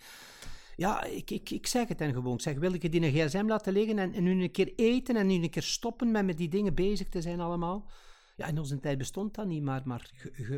[0.76, 2.34] Ja, ik, ik, ik zeg het dan gewoon.
[2.34, 5.26] Ik zeg, wil ik die gsm laten liggen en, en nu een keer eten en
[5.26, 7.90] nu een keer stoppen met met die dingen bezig te zijn allemaal?
[8.36, 10.10] Ja, in onze tijd bestond dat niet, maar, maar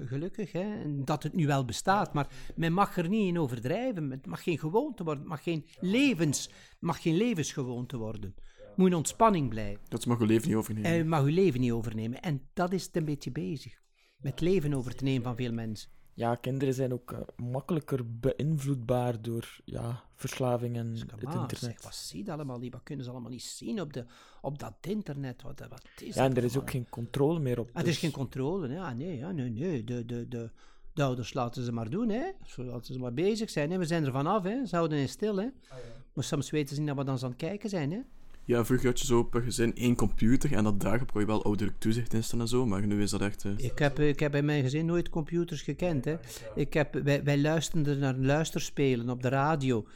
[0.06, 0.66] gelukkig hè,
[1.04, 2.12] dat het nu wel bestaat.
[2.12, 4.10] Maar men mag er niet in overdrijven.
[4.10, 5.22] Het mag geen gewoonte worden.
[5.22, 8.34] Het mag geen, levens, mag geen levensgewoonte worden
[8.76, 9.80] moet een ontspanning blijven.
[9.88, 10.90] Dat mag uw leven niet overnemen.
[10.90, 12.22] En mag uw leven niet overnemen.
[12.22, 13.80] En dat is het een beetje bezig.
[14.16, 15.90] Met leven over te nemen van veel mensen.
[16.14, 21.58] Ja, kinderen zijn ook uh, makkelijker beïnvloedbaar door ja, verslaving en het internet.
[21.58, 22.72] Zeg, wat zie je allemaal niet?
[22.72, 24.04] Wat kunnen ze allemaal niet zien op, de,
[24.40, 25.42] op dat internet?
[25.42, 27.68] Wat, wat is ja, en er is ook geen controle meer op.
[27.72, 29.84] Ah, er is dus- geen controle, ja, nee, ja, nee, nee.
[29.84, 30.50] De, de, de,
[30.92, 32.30] de ouders laten ze maar doen, hè.
[32.56, 33.78] Laten ze maar bezig zijn, hè.
[33.78, 34.66] We zijn er vanaf, hè.
[34.66, 35.46] Ze houden in stil, hè.
[35.46, 36.04] Ah, ja.
[36.12, 38.00] Maar soms weten ze niet dat we dan aan het kijken zijn, hè.
[38.44, 41.44] Ja, vroeger had je zo per gezin één computer en dat daar kon je wel
[41.44, 43.44] ouderlijk toezicht in staan en zo, maar nu is dat echt...
[43.44, 43.52] Uh...
[43.56, 46.16] Ik, heb, ik heb bij mijn gezin nooit computers gekend, hè.
[46.54, 49.86] Ik heb, wij, wij luisterden naar luisterspelen op de radio.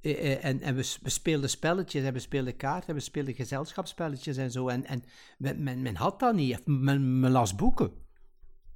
[0.00, 4.36] Eh, eh, en, en we, speelden spelletjes en we speelden kaarten en we speelden gezelschapsspelletjes
[4.36, 4.68] en zo.
[4.68, 5.02] En, en
[5.82, 6.66] men, had dat niet.
[6.66, 7.90] Men, men, las boeken.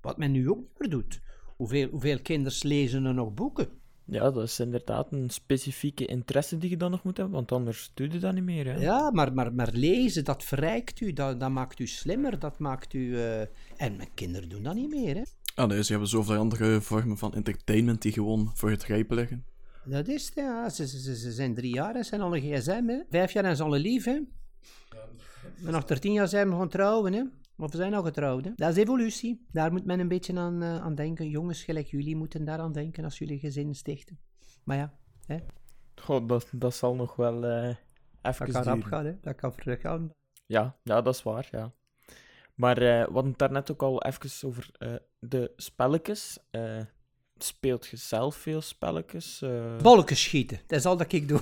[0.01, 1.21] Wat men nu ook niet meer doet.
[1.57, 3.69] Hoeveel, hoeveel kinderen lezen er nog boeken?
[4.11, 7.91] Ja, dat is inderdaad een specifieke interesse die je dan nog moet hebben, want anders
[7.95, 8.67] doe je dat niet meer.
[8.67, 8.81] Hè?
[8.81, 12.95] Ja, maar, maar, maar lezen, dat verrijkt u, dat, dat maakt u slimmer, dat maakt
[12.95, 13.01] u...
[13.01, 13.41] Uh...
[13.41, 15.23] En mijn kinderen doen dat niet meer, hè.
[15.55, 19.45] Ah nee, ze hebben zoveel andere vormen van entertainment die gewoon voor het grijpen liggen.
[19.85, 20.69] Dat is het, ja.
[20.69, 23.01] Ze, ze, ze zijn drie jaar en zijn al een gsm, hè.
[23.11, 24.21] Vijf jaar en ze al een lief, hè.
[25.65, 27.23] En nog tien jaar zijn we gewoon trouwen, hè.
[27.61, 28.45] Of we zijn al getrouwd.
[28.45, 28.51] Hè?
[28.57, 29.47] Dat is evolutie.
[29.53, 31.29] Daar moet men een beetje aan, uh, aan denken.
[31.29, 34.19] Jongens, gelijk jullie moeten daar aan denken als jullie gezin stichten.
[34.65, 34.93] Maar ja,
[35.27, 35.39] hè?
[35.95, 37.69] Goh, dat, dat zal nog wel uh,
[38.23, 39.21] even Dat kan rap gaan, hè?
[39.21, 40.11] Dat kan vlug gaan.
[40.47, 41.73] Ja, ja, dat is waar, ja.
[42.55, 44.71] Maar uh, we hadden het daarnet ook al even over
[45.19, 46.39] de spelletjes
[47.45, 49.41] speelt je zelf veel spelletjes?
[49.45, 49.77] Uh...
[49.83, 51.41] Bolletjes schieten, dat is al dat ik doe.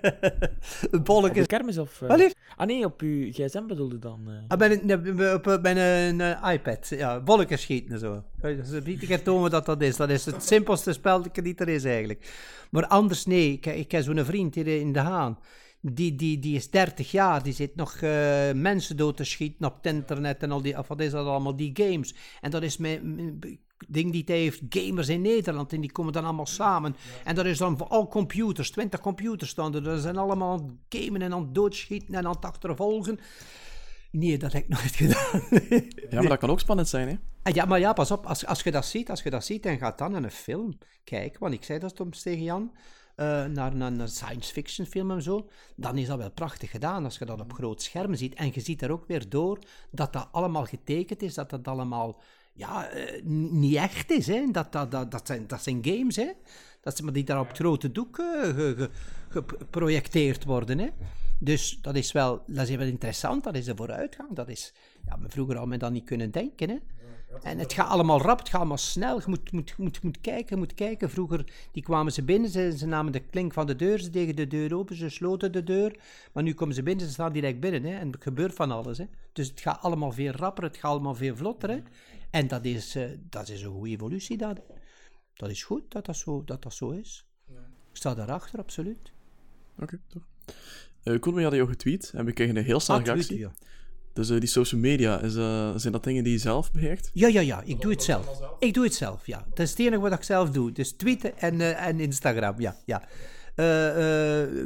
[1.04, 1.42] Bolletjes.
[1.42, 2.00] Op kermis of...
[2.00, 2.30] Uh...
[2.56, 4.20] Ah nee, op uw gsm bedoelde dan?
[4.28, 4.34] Uh...
[4.48, 6.20] Ah, bij een, op, bij een,
[6.52, 7.20] iPad, ja.
[7.20, 8.24] Bolletjes schieten en zo.
[8.40, 9.96] Dus niet keer tonen dat dat is.
[9.96, 12.32] Dat is het simpelste spel die er is eigenlijk.
[12.70, 13.52] Maar anders, nee.
[13.52, 15.38] Ik, ik heb zo'n vriend hier in De Haan.
[15.82, 19.76] Die, die, die is 30 jaar, die zit nog uh, mensen dood te schieten op
[19.76, 22.14] het internet en al die, of wat is dat allemaal, die games.
[22.40, 23.00] En dat is met,
[23.88, 26.96] ding die hij heeft, gamers in Nederland, en die komen dan allemaal samen.
[27.24, 29.82] En dat is dan voor al computers, 20 computers staan er.
[29.82, 33.18] Dat zijn allemaal aan het gamen en aan het doodschieten en aan het achtervolgen.
[34.10, 35.42] Nee, dat heb ik nooit gedaan.
[36.10, 37.14] ja, maar dat kan ook spannend zijn, hè?
[37.42, 39.66] Ah, ja, maar ja, pas op, als, als je dat ziet, als je dat ziet
[39.66, 42.72] en gaat dan naar een film kijken, want ik zei dat soms tegen Jan,
[43.16, 47.04] uh, naar, naar een science fiction film en zo, dan is dat wel prachtig gedaan
[47.04, 48.34] als je dat op groot scherm ziet.
[48.34, 49.58] En je ziet er ook weer door
[49.90, 52.20] dat dat allemaal getekend is, dat dat allemaal
[52.52, 54.26] ja, uh, niet echt is.
[54.26, 54.50] Hè.
[54.50, 56.30] Dat, dat, dat, dat, zijn, dat zijn games, hè.
[56.80, 58.86] Dat zijn, maar die daar op grote doek uh,
[59.28, 60.78] geprojecteerd worden.
[60.78, 60.88] Hè.
[61.38, 64.32] Dus dat is, wel, dat is wel interessant, dat is de vooruitgang.
[64.32, 64.74] Dat is,
[65.06, 66.68] ja, maar vroeger al met dat niet kunnen denken.
[66.68, 66.76] Hè.
[67.42, 69.18] En het gaat allemaal rap, het gaat allemaal snel.
[69.18, 71.10] Je moet, moet, moet, moet kijken, moet kijken.
[71.10, 74.36] Vroeger die kwamen ze binnen, ze, ze namen de klink van de deur, ze deden
[74.36, 75.98] de deur open, ze sloten de deur.
[76.32, 77.84] Maar nu komen ze binnen, ze staan direct binnen.
[77.84, 77.98] Hè.
[77.98, 78.98] En er gebeurt van alles.
[78.98, 79.04] Hè.
[79.32, 81.82] Dus het gaat allemaal veel rapper, het gaat allemaal veel vlotter.
[82.30, 84.36] En dat is, uh, dat is een goede evolutie.
[84.36, 84.60] Dat,
[85.34, 87.26] dat is goed dat dat zo, dat dat zo is.
[87.46, 87.60] Ja.
[87.90, 89.12] Ik sta daarachter, absoluut.
[89.74, 90.22] Oké, okay, toch.
[91.04, 93.38] Uh, Koen, we hadden jou getweet en we kregen een heel snel ah, reactie.
[93.38, 93.52] ja.
[94.12, 97.10] Dus uh, die social media, is, uh, zijn dat dingen die je zelf beheert?
[97.12, 97.62] Ja, ja, ja.
[97.62, 98.40] Ik doe het zelf.
[98.58, 99.46] Ik doe het zelf, ja.
[99.48, 100.72] Dat is het enige wat ik zelf doe.
[100.72, 102.76] Dus tweeten en, uh, en Instagram, ja.
[102.84, 103.02] ja.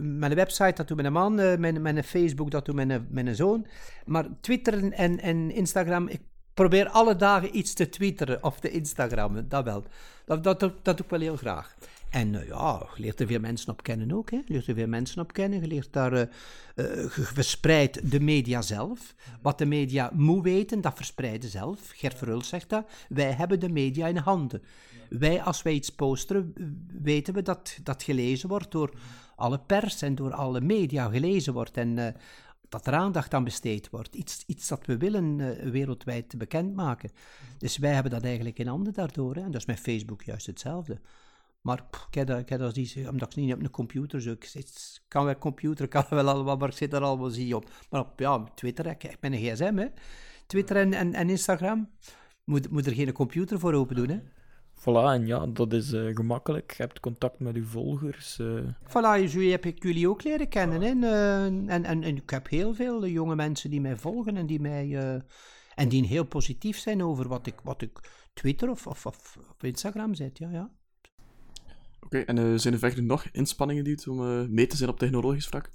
[0.00, 1.34] mijn website, dat doet mijn man.
[1.34, 3.66] mijn, mijn Facebook, dat doet mijn, mijn zoon.
[4.04, 6.20] Maar Twitter en, en Instagram, ik
[6.54, 9.84] probeer alle dagen iets te twitteren of te Instagrammen, dat wel.
[10.24, 11.74] Dat, dat, dat, doe ik wel heel graag.
[12.10, 14.30] En eh, ja, je leert er veel mensen op kennen ook.
[14.30, 14.36] Hè.
[14.36, 15.60] Je leert er veel mensen op kennen.
[15.60, 16.28] Je leert daar,
[17.08, 19.14] verspreidt de media zelf.
[19.42, 21.80] Wat de media moet weten, dat verspreiden zelf.
[21.94, 22.86] Gert Verhulst zegt dat.
[23.08, 24.62] Wij hebben de media in handen.
[25.08, 26.54] Wij, als wij iets posteren,
[27.02, 28.90] weten we dat dat gelezen wordt door
[29.36, 31.76] alle pers en door alle media gelezen wordt.
[31.76, 32.14] En eh,
[32.74, 34.14] dat er aandacht aan besteed wordt.
[34.14, 37.10] Iets, iets dat we willen eh, wereldwijd bekendmaken.
[37.58, 39.34] Dus wij hebben dat eigenlijk in handen daardoor.
[39.34, 39.40] Hè.
[39.40, 41.00] En dat is met Facebook juist hetzelfde.
[41.60, 44.30] Maar ik heb dat, ik niet, omdat ik niet op een computer zo.
[44.30, 47.56] Ik zit, kan wel computer, kan wel allemaal, maar ik zit er al wel zie
[47.56, 47.70] op.
[47.90, 49.86] Maar op ja, Twitter, ik, ik ben een gsm, hè.
[50.46, 51.90] Twitter en, en, en Instagram.
[52.44, 54.20] Moet, moet er geen computer voor open doen, hè.
[54.84, 56.74] Voilà, en ja, dat is eh, gemakkelijk.
[56.76, 58.38] Je hebt contact met uw volgers.
[58.38, 58.58] eh.
[58.88, 60.80] Voilà, zo heb ik jullie ook leren kennen.
[60.80, 60.88] hè.
[60.88, 64.46] En, eh, en, en, en ik heb heel veel jonge mensen die mij volgen en
[64.46, 64.96] die mij...
[64.98, 65.20] eh,
[65.74, 67.98] en die heel positief zijn over wat ik, wat ik
[68.34, 70.70] Twitter of, of, of op Instagram zet, ja, ja.
[72.00, 74.98] Oké, en eh, zijn er verder nog inspanningen die het om mee te zijn op
[74.98, 75.70] technologisch vlak?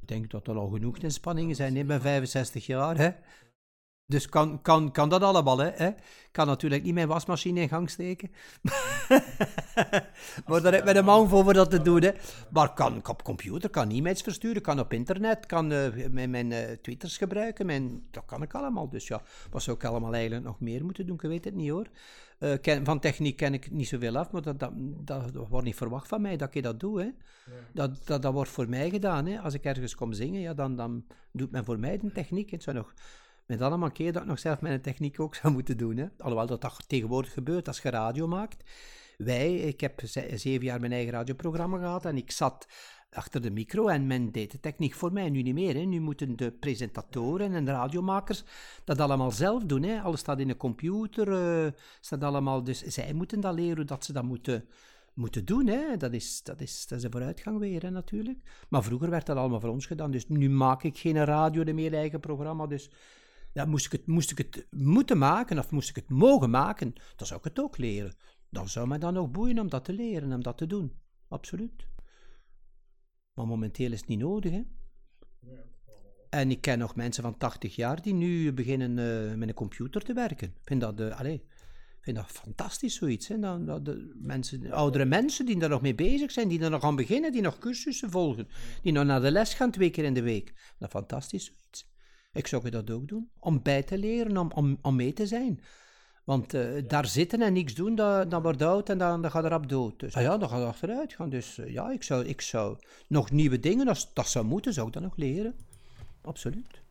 [0.00, 1.76] Ik denk dat er al genoeg inspanningen zijn.
[1.76, 3.10] Ik ben 65 jaar, hè.
[4.06, 5.90] Dus kan, kan, kan dat allemaal, hè?
[6.34, 8.30] kan natuurlijk niet mijn wasmachine in gang steken.
[10.46, 12.10] maar daar heb ik met een man voor om dat te doen, hè.
[12.50, 16.72] Maar kan op computer, kan e-mails versturen, kan op internet, kan eh, mijn, mijn eh,
[16.72, 17.66] twitters gebruiken.
[17.66, 18.88] Mijn, dat kan ik allemaal.
[18.88, 21.16] Dus ja, wat zou ik allemaal eigenlijk nog meer moeten doen?
[21.16, 21.86] Ik weet het niet, hoor.
[22.38, 25.66] Eh, ken, van techniek ken ik niet zoveel af, maar dat, dat, dat, dat wordt
[25.66, 27.08] niet verwacht van mij dat ik dat doe, hè.
[27.72, 29.26] Dat, dat, dat wordt voor mij gedaan.
[29.26, 29.40] Hè.
[29.40, 32.50] Als ik ergens kom zingen, ja, dan, dan doet men voor mij de techniek.
[32.50, 32.94] Het zou nog
[33.46, 35.96] met allemaal dat ik nog zelf mijn techniek ook zou moeten doen.
[35.96, 36.06] Hè.
[36.18, 38.70] Alhoewel dat, dat tegenwoordig gebeurt als je radio maakt.
[39.16, 42.66] Wij, ik heb ze- zeven jaar mijn eigen radioprogramma gehad en ik zat
[43.10, 45.30] achter de micro en men deed de techniek voor mij.
[45.30, 45.74] Nu niet meer.
[45.74, 45.80] Hè.
[45.80, 48.44] Nu moeten de presentatoren en de radiomakers
[48.84, 49.82] dat allemaal zelf doen.
[49.82, 50.00] Hè.
[50.00, 51.32] Alles staat in een computer.
[51.64, 54.64] eh, staat allemaal, dus zij moeten dat leren dat ze dat moeten
[55.14, 55.66] moeten doen.
[55.66, 55.96] Hè.
[55.96, 58.38] Dat, is, dat, is, dat is een vooruitgang weer, hè, natuurlijk.
[58.68, 60.10] Maar vroeger werd dat allemaal voor ons gedaan.
[60.10, 62.66] Dus nu maak ik geen radio, de meer eigen programma.
[62.66, 62.90] Dus
[63.54, 67.26] moest, ik het, moest ik het moeten maken of moest ik het mogen maken, dan
[67.26, 68.14] zou ik het ook leren.
[68.50, 70.92] Dan zou mij dan nog boeien om dat te leren, om dat te doen.
[71.28, 71.86] Absoluut.
[73.34, 74.62] Maar momenteel is het niet nodig, hè.
[76.30, 80.02] En ik ken nog mensen van 80 jaar die nu beginnen eh, met een computer
[80.02, 80.48] te werken.
[80.48, 83.28] Ik vind dat, eh allee, ik vind dat fantastisch zoiets.
[83.28, 83.64] Hè?
[83.64, 86.96] Dat de mensen, oudere mensen die daar nog mee bezig zijn, die er nog aan
[86.96, 88.48] beginnen, die nog cursussen volgen,
[88.82, 90.46] die nog naar de les gaan twee keer in de week.
[90.78, 91.93] Dat is fantastisch zoiets.
[92.34, 93.30] Ik zou dat ook doen.
[93.38, 95.60] Om bij te leren, om, om, om mee te zijn.
[96.24, 99.44] Want eh, daar zitten en niks doen, dat, dat wordt oud en dan, dan gaat
[99.44, 100.00] erop dood.
[100.00, 101.30] Dus ah ja, dan gaat het achteruit gaan.
[101.30, 102.78] Dus eh, ja, ik zou, ik zou
[103.08, 105.54] nog nieuwe dingen, als dat zou moeten, zou ik dat nog leren.
[106.22, 106.82] Absoluut.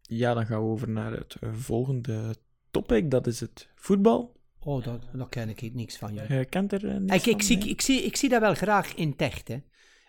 [0.00, 2.34] Ja, dan gaan we over naar het eh, volgende
[2.70, 3.10] topic.
[3.10, 4.36] Dat is het voetbal.
[4.58, 6.14] Oh, dat, daar ken ik niks van.
[6.14, 7.68] Je kent er niks Ik, ik, van, zie, nee?
[7.68, 9.58] ik, zie, ik zie dat wel graag in het echt, hè.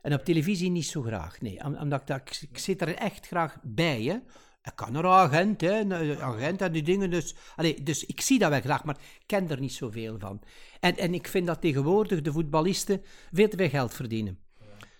[0.05, 1.63] En op televisie niet zo graag, nee.
[1.63, 4.13] Om- Omdat ik, ik, zit er echt graag bij, hè.
[4.63, 5.79] Ik kan er agent, hè.
[5.79, 7.35] een Agent en die dingen, dus...
[7.55, 10.41] Allee, dus ik zie dat wel graag, maar ik ken er niet zoveel van.
[10.79, 14.39] En, en ik vind dat tegenwoordig de voetballisten veel te veel geld verdienen.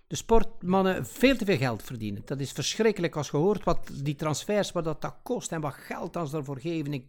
[0.08, 2.22] De sportmannen veel te veel geld verdienen.
[2.26, 5.74] Dat is verschrikkelijk als je hoort wat die transfers, wat dat, dat kost en wat
[5.74, 7.08] geld dat ze daarvoor geven.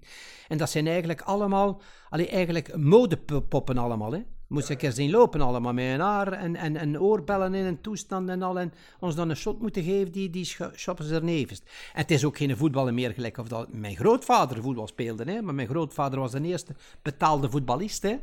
[0.48, 4.12] En dat zijn eigenlijk allemaal, allee, eigenlijk modepoppen allemaal.
[4.12, 4.22] Hè.
[4.48, 7.80] Moest ik er zien lopen allemaal met een haar en, en, en oorbellen in een
[7.80, 8.58] toestand en al.
[8.58, 11.60] En ons dan een shot moeten geven, die, die ze er nevens.
[11.60, 15.32] En het is ook geen voetballen meer gelijk of dat mijn grootvader voetbal speelde.
[15.32, 15.42] Hè.
[15.42, 18.02] Maar mijn grootvader was de eerste betaalde voetballist.
[18.02, 18.16] Hè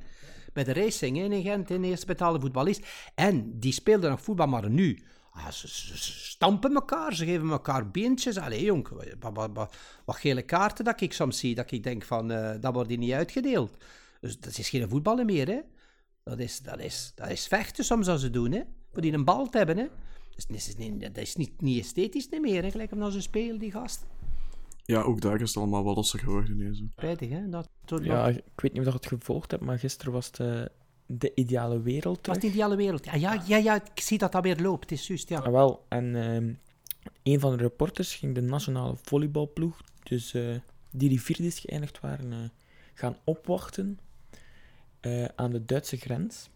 [0.54, 2.86] bij de racing hè, in Gent, de eerste betaalde voetballist.
[3.16, 5.00] En die speelden nog voetbal, maar nu.
[5.32, 5.68] ah, ze,
[5.98, 8.38] stampen elkaar, ze geven elkaar beentjes.
[8.38, 8.88] Allee, jong,
[9.20, 12.62] wat, wat, wat, wat gele kaarten dat ik soms zie, dat ik denk van, eh,
[12.62, 13.78] dat wordt hier niet uitgedeeld.
[14.22, 15.60] Dus dat is geen voetballen meer, hè.
[16.24, 18.62] Dat is, dat is, dat is vechten soms als ze doen, hè.
[18.92, 19.88] Voor die een bal te hebben, hè.
[20.36, 23.22] Dus dat is, niet, dat is niet, niet esthetisch niet meer, hè, gelijk omdat ze
[23.22, 24.06] spelen, die gast.
[24.86, 26.58] Ja, ook daar is het allemaal wat losser geworden.
[26.58, 26.84] Nee, zo.
[26.92, 27.50] Spijtig, hè.
[27.50, 30.40] Dat, dat, Ja, ik weet niet of je het gevolgd hebt, maar gisteren was het
[30.40, 30.62] eh,
[31.06, 32.44] de ideale wereld dat was terug.
[32.44, 33.06] niet die alle wereld.
[33.06, 35.40] Ja, ja, ja, ja, ik zie dat dat weer loopt, het is juist, ja.
[35.40, 36.54] Ah, wel, en ehm,
[37.24, 40.56] een van de reporters ging de nationale volleybalploeg, dus eh,
[40.92, 42.40] die die vierde is geëindigd waren, eh,
[42.94, 44.00] gaan opwachten
[45.04, 46.50] eh, aan de Duitse grens.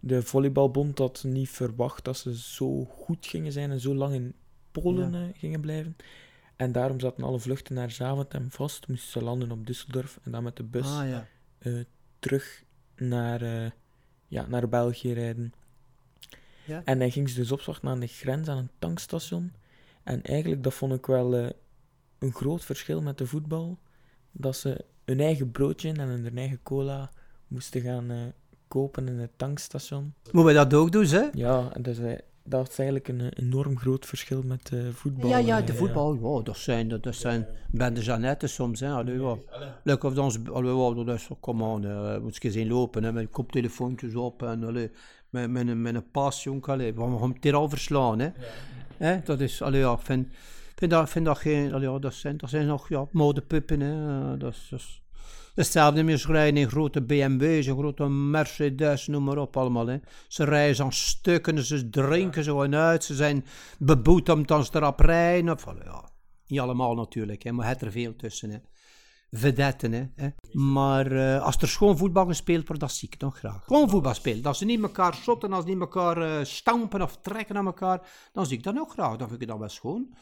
[0.00, 4.34] De volleybalbond had niet verwacht dat ze zo goed gingen zijn en zo lang in
[4.72, 5.22] Polen Ja.
[5.22, 5.96] eh, gingen blijven.
[6.56, 10.42] En daarom zaten alle vluchten naar Zaventem vast, moesten ze landen op Düsseldorf en dan
[10.42, 11.26] met de bus Ah, ja.
[11.58, 11.80] eh,
[12.18, 12.64] terug
[12.96, 13.72] naar,
[14.28, 15.52] ja, naar België rijden.
[16.64, 16.82] Ja.
[16.84, 19.52] En hij ging ze dus opzochten aan de grens, aan een tankstation.
[20.02, 21.34] En eigenlijk, dat vond ik wel
[22.18, 23.78] een groot verschil met de voetbal.
[24.32, 27.10] Dat ze hun eigen broodje en hun eigen cola
[27.48, 28.18] moesten gaan eh,
[28.68, 30.14] kopen in het tankstation.
[30.22, 31.28] Moeten we dat ook doen, hè?
[31.32, 31.98] Ja, en dus,
[32.44, 35.30] dat is eigenlijk een eh, enorm groot verschil met eh, voetbal.
[35.30, 38.90] Ja, ja, de voetbal, ja, dat zijn, dat zijn bende Jeannette soms, hè.
[38.90, 39.36] Allee, ja.
[39.84, 42.20] Leuk of ons, allee, dat is, come on, hè.
[42.20, 44.90] moet je eens lopen, hè, met koptelefoontjes op en, allee,
[45.30, 48.28] met, met, een, met een pas, jong, allee, we gaan het hier al verslaan, hè.
[48.96, 50.28] Hè, dat is, allee, ja, ik vind,
[50.74, 54.32] vind dat, vind dat geen, dat zijn, dat zijn nog, ja, modepuppen, hè.
[54.32, 55.02] eh, Dat is,
[55.54, 59.98] hetzelfde met ze rijden in grote BMW's, een grote Mercedes, noem maar op allemaal, hè.
[60.28, 63.44] Ze rijden aan stukken, ze drinken, ze gaan uit, ze zijn
[63.78, 66.10] beboetemd als ze erop rijden, of, ja.
[66.46, 68.50] Niet allemaal natuurlijk, hè, maar het er veel tussen.
[68.50, 68.58] Hè.
[69.30, 70.28] Vedetten, hè.
[70.52, 73.64] Maar eh, als er schoon voetbal gespeeld wordt, dat zie ik nog graag.
[73.64, 74.42] Gewoon voetbal spelen.
[74.42, 78.00] Dat ze niet elkaar shotten, als ze niet elkaar eh, stampen of trekken aan elkaar,
[78.32, 79.16] dan zie ik dat nog graag.
[79.16, 80.14] Dan vind ik dat wel schoon.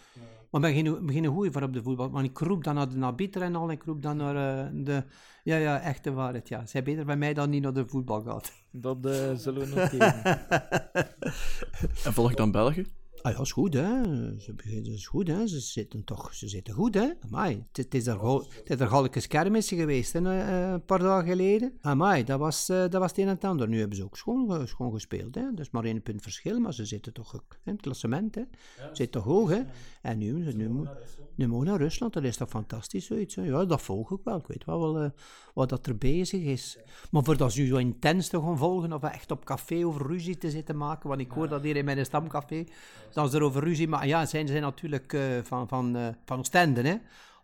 [0.51, 2.11] Maar geen, ben geen goeie voor op de voetbal.
[2.11, 5.05] Maar ik roep dan naar de nabieter en al, ik roep dan naar eh, de...
[5.45, 6.67] Ja, ja, echte waarheid, ja.
[6.67, 8.53] Zij beter bij mij dan niet naar de voetbal gaat.
[8.71, 10.23] Dat eh, zullen we noteren.
[12.05, 12.87] En volg dan België?
[13.23, 14.03] Ah ja, is goed, hè.
[14.41, 15.47] Ze, beginnen- dat is goed, hè.
[15.47, 17.11] Ze zitten toch, ze zitten goed, hè.
[17.21, 20.99] Amai, het, het is er het is er galkes kermisje geweest, hè, eh, een paar
[20.99, 21.73] dagen geleden.
[21.81, 23.69] Amai, dat was, eh, dat was het een en het ander.
[23.69, 25.51] Nu hebben ze ook schoon, ge- schoon gespeeld, hè.
[25.51, 27.33] Dat is maar één punt verschil, maar ze zitten toch
[27.65, 28.43] in het klassement, hè.
[28.77, 29.61] Ze zitten toch hoog, hè.
[30.03, 30.87] En nu, nu, nu,
[31.35, 33.43] nu mogen naar Rusland, dat is toch fantastisch, zoiets, hè.
[33.43, 34.37] Ja, dat volg ik wel.
[34.37, 35.11] Ik weet wel, wel eh,
[35.55, 36.79] wat dat er bezig is.
[37.11, 40.07] Maar voor dat ze nu zo intens te gaan volgen, of echt op café over
[40.07, 42.65] ruzie te zitten maken, want ik hoor dat hier in mijn stamcafé,
[43.13, 44.09] dat ze er over ruzie maken.
[44.09, 46.97] Ja, zijn ze natuurlijk eh, van, van, eh, van Oostende, hè.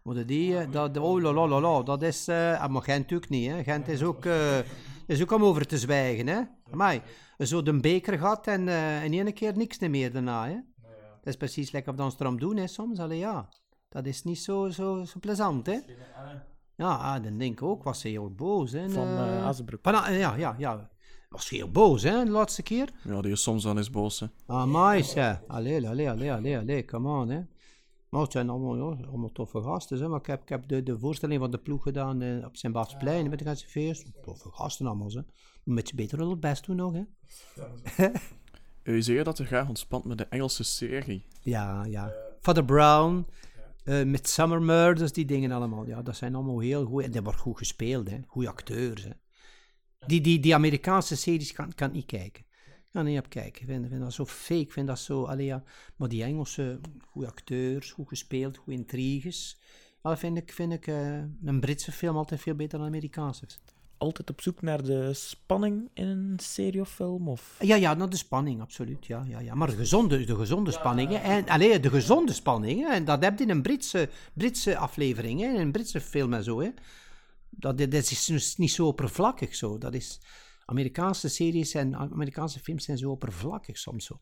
[0.06, 3.30] Want die, eh, dat, oh la la la la, dat is, ah, maar Gent natuurlijk
[3.30, 3.62] niet, hè.
[3.62, 4.58] Gent is ook, eh,
[5.06, 6.40] is ook om over te zwijgen, hè.
[6.70, 7.02] Amai,
[7.38, 10.58] zo de beker gehad en eh, in één keer niks meer daarna, hè.
[11.20, 12.98] Dat is precies lekker of dan ze erom doen, hè, soms.
[12.98, 13.48] Allee, ja.
[13.88, 15.78] Dat is niet zo, zo, zo plezant, hè.
[16.76, 18.90] Ja, ah, dan denk ik ook, was ze heel boos, hè.
[18.90, 19.80] Van Azenbroek.
[19.82, 20.90] van, ah, ja, ja, ja.
[21.28, 22.90] Was heel boos, hè, de laatste keer.
[23.04, 24.26] Ja, die is soms wel eens boos, hè.
[24.46, 25.42] Ah, mais, ja.
[25.46, 27.40] Allee, allee, allee, allee, allee, come on, hè.
[28.08, 30.08] Maar het zijn allemaal, ja, allemaal toffe gasten, hè.
[30.08, 32.72] Maar ik heb, ik heb de, de voorstelling van de ploeg gedaan eh, op zijn
[32.72, 34.10] Bafsplein met de ganse feest.
[34.22, 35.20] Toffe gasten allemaal, hè.
[35.64, 37.02] Moet je beter wel het best doen nog, hè.
[38.82, 41.26] U zei dat er graag ontspant met de Engelse serie.
[41.40, 42.12] Ja, ja.
[42.40, 43.26] Father Brown,
[43.84, 45.86] eh Midsummer Murders, die dingen allemaal.
[45.86, 47.02] Ja, dat zijn allemaal heel goed.
[47.02, 48.18] En dat wordt goed gespeeld, hè.
[48.26, 49.10] Goeie acteurs, hè.
[50.06, 52.44] Die, die, die Amerikaanse series kan, kan ik niet kijken.
[52.66, 53.62] Ik kan niet op kijken.
[53.62, 55.24] Ik vind, vind dat zo fake, ik vind dat zo...
[55.24, 55.62] Allee, ja.
[55.96, 59.58] Maar die Engelse, goede acteurs, goed gespeeld, goede intriges.
[60.02, 63.46] Dat vind ik, vind ik eh, een Britse film altijd veel beter dan een Amerikaanse.
[63.98, 67.28] Altijd op zoek naar de spanning in een serie of film?
[67.28, 67.56] Of...
[67.60, 69.06] Ja, ja, nou, de spanning, absoluut.
[69.06, 69.54] Ja, ja, ja.
[69.54, 71.08] Maar de gezonde, de gezonde spanning.
[71.08, 71.16] hè.
[71.16, 72.80] En, allee, de gezonde spanning.
[72.80, 72.94] hè.
[72.94, 75.46] En dat heb je in een Britse, Britse aflevering, hè.
[75.46, 76.60] in een Britse film en zo.
[76.60, 76.70] Hè.
[77.50, 79.78] Dat, dat is dus niet zo oppervlakkig zo.
[79.78, 80.20] Dat is,
[80.64, 84.20] Amerikaanse series en Amerikaanse films zijn zo oppervlakkig soms zo.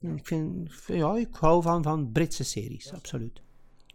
[0.00, 3.42] Ik, vind, ja, ik hou van, van Britse series, absoluut.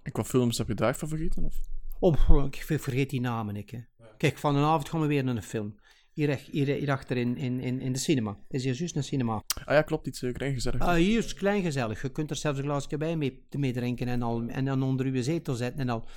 [0.01, 1.43] En qua films heb je daar favorieten?
[1.43, 1.55] Of?
[1.99, 3.55] Oh, ik ver- vergeet die namen.
[3.55, 3.79] Ik, hè.
[4.17, 5.75] Kijk, vanavond gaan we weer naar een film.
[6.13, 8.29] Hier, hier, hier achter in, in, in, in de cinema.
[8.29, 9.43] Het is hier juist een cinema.
[9.65, 10.81] Ah ja, klopt, iets uh, klein gezellig.
[10.81, 12.01] Ah, hier is klein gezellig.
[12.01, 15.05] Je kunt er zelfs een glaasje bij mee, mee drinken en, al, en dan onder
[15.05, 16.07] uw zetel zetten en al.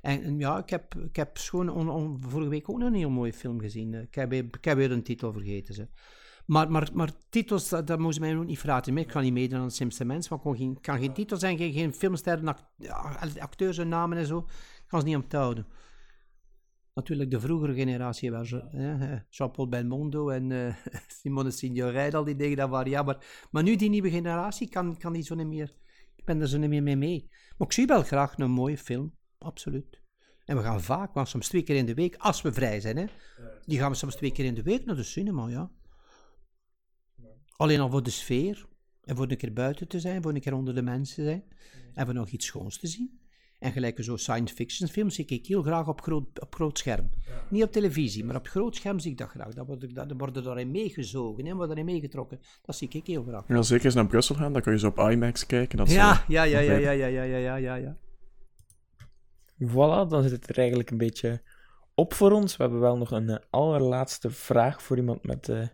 [0.00, 3.10] En, ja, ik heb, ik heb schoon on- on- vorige week ook nog een heel
[3.10, 3.94] mooie film gezien.
[3.94, 5.74] Eh, Ik heb, ik heb weer een titel vergeten.
[5.74, 5.88] Ze.
[6.46, 8.96] Maar, maar, maar titels, dat, dat moest mij ook niet vragen.
[8.98, 11.72] Ik kan niet meedoen aan de mens, maar ik kan geen, kan geen zijn, geen,
[11.72, 12.56] geen filmsterren,
[13.38, 14.38] acteurs en namen en zo.
[14.38, 15.66] Ik kan ze niet onthouden.
[16.94, 18.50] Natuurlijk de vroegere generatie was
[19.28, 20.74] Jean-Paul Belmondo en eh,
[21.20, 23.02] Simone Signoret, al die dingen, dat waren ja.
[23.02, 25.74] Maar, maar nu die nieuwe generatie kan, kan die zo niet meer,
[26.16, 27.26] ik ben er zo niet meer mee mee.
[27.30, 30.00] Maar ik zie wel graag een mooie film, absoluut.
[30.44, 32.96] En we gaan vaak, maar soms twee keer in de week, als we vrij zijn,
[32.96, 33.04] hè.
[33.64, 35.70] Die gaan we soms twee keer in de week naar de cinema, ja.
[37.56, 38.66] Alleen al voor de sfeer,
[39.04, 41.44] en voor een keer buiten te zijn, voor een keer onder de mensen te zijn,
[41.94, 43.20] en voor nog iets schoons te zien.
[43.58, 47.10] En gelijk zo science fiction films zie ik heel graag op groot, op groot scherm.
[47.48, 49.54] Niet op televisie, maar op groot scherm zie ik dat graag.
[49.54, 52.40] Dan worden, worden daarin meegezogen, hè, worden daarin meegetrokken.
[52.62, 53.48] Dat zie ik heel graag.
[53.48, 55.78] Ja, zeker eens naar Brussel gaan, dan kan je zo op IMAX kijken.
[55.78, 57.96] Dat Ja, ja, ja, ja, ja, ja, ja, ja, ja, ja.
[59.64, 61.42] Voilà, dan zit het er eigenlijk een beetje
[61.94, 62.56] op voor ons.
[62.56, 65.66] We hebben wel nog een eh, allerlaatste vraag voor iemand met eh,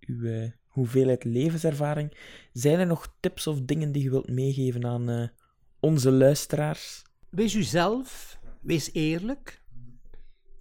[0.00, 2.16] uw eh, hoeveelheid levenservaring.
[2.52, 5.28] Zijn er nog tips of dingen die je wilt meegeven aan eh,
[5.80, 7.02] onze luisteraars?
[7.28, 9.62] Wees uzelf, wees eerlijk,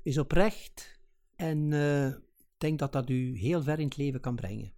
[0.03, 0.99] wees oprecht
[1.35, 4.71] en eh, ik denk dat dat u heel ver in het leven kan brengen.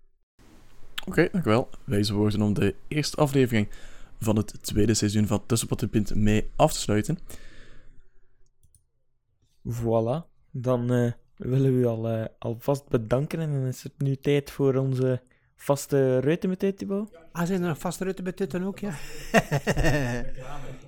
[1.08, 1.70] Oké, dankjewel.
[1.84, 3.70] Wijze woorden om de eerste aflevering
[4.20, 7.18] van het tweede seizoen van Tussenpot en Pint mee af te sluiten.
[9.68, 10.26] Voilà.
[10.51, 14.51] Dan eh, willen we u al, eh, alvast bedanken en dan is het nu tijd
[14.51, 15.22] voor onze
[15.55, 17.09] vaste reutemetijd, Thibaut.
[17.32, 18.89] Ah, zijn er nog vaste rutten betutten ook, ja?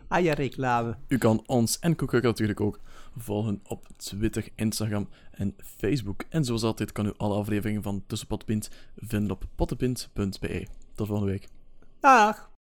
[0.07, 0.95] ah ja, reclame.
[1.07, 2.79] U kan ons en Koekuk natuurlijk ook
[3.17, 6.23] volgen op Twitter, Instagram en Facebook.
[6.29, 10.67] En zoals altijd kan u alle afleveringen van Tussenpot Pint vinden op pottenpint.be.
[10.95, 11.47] Tot volgende week.
[11.99, 12.56] Dag!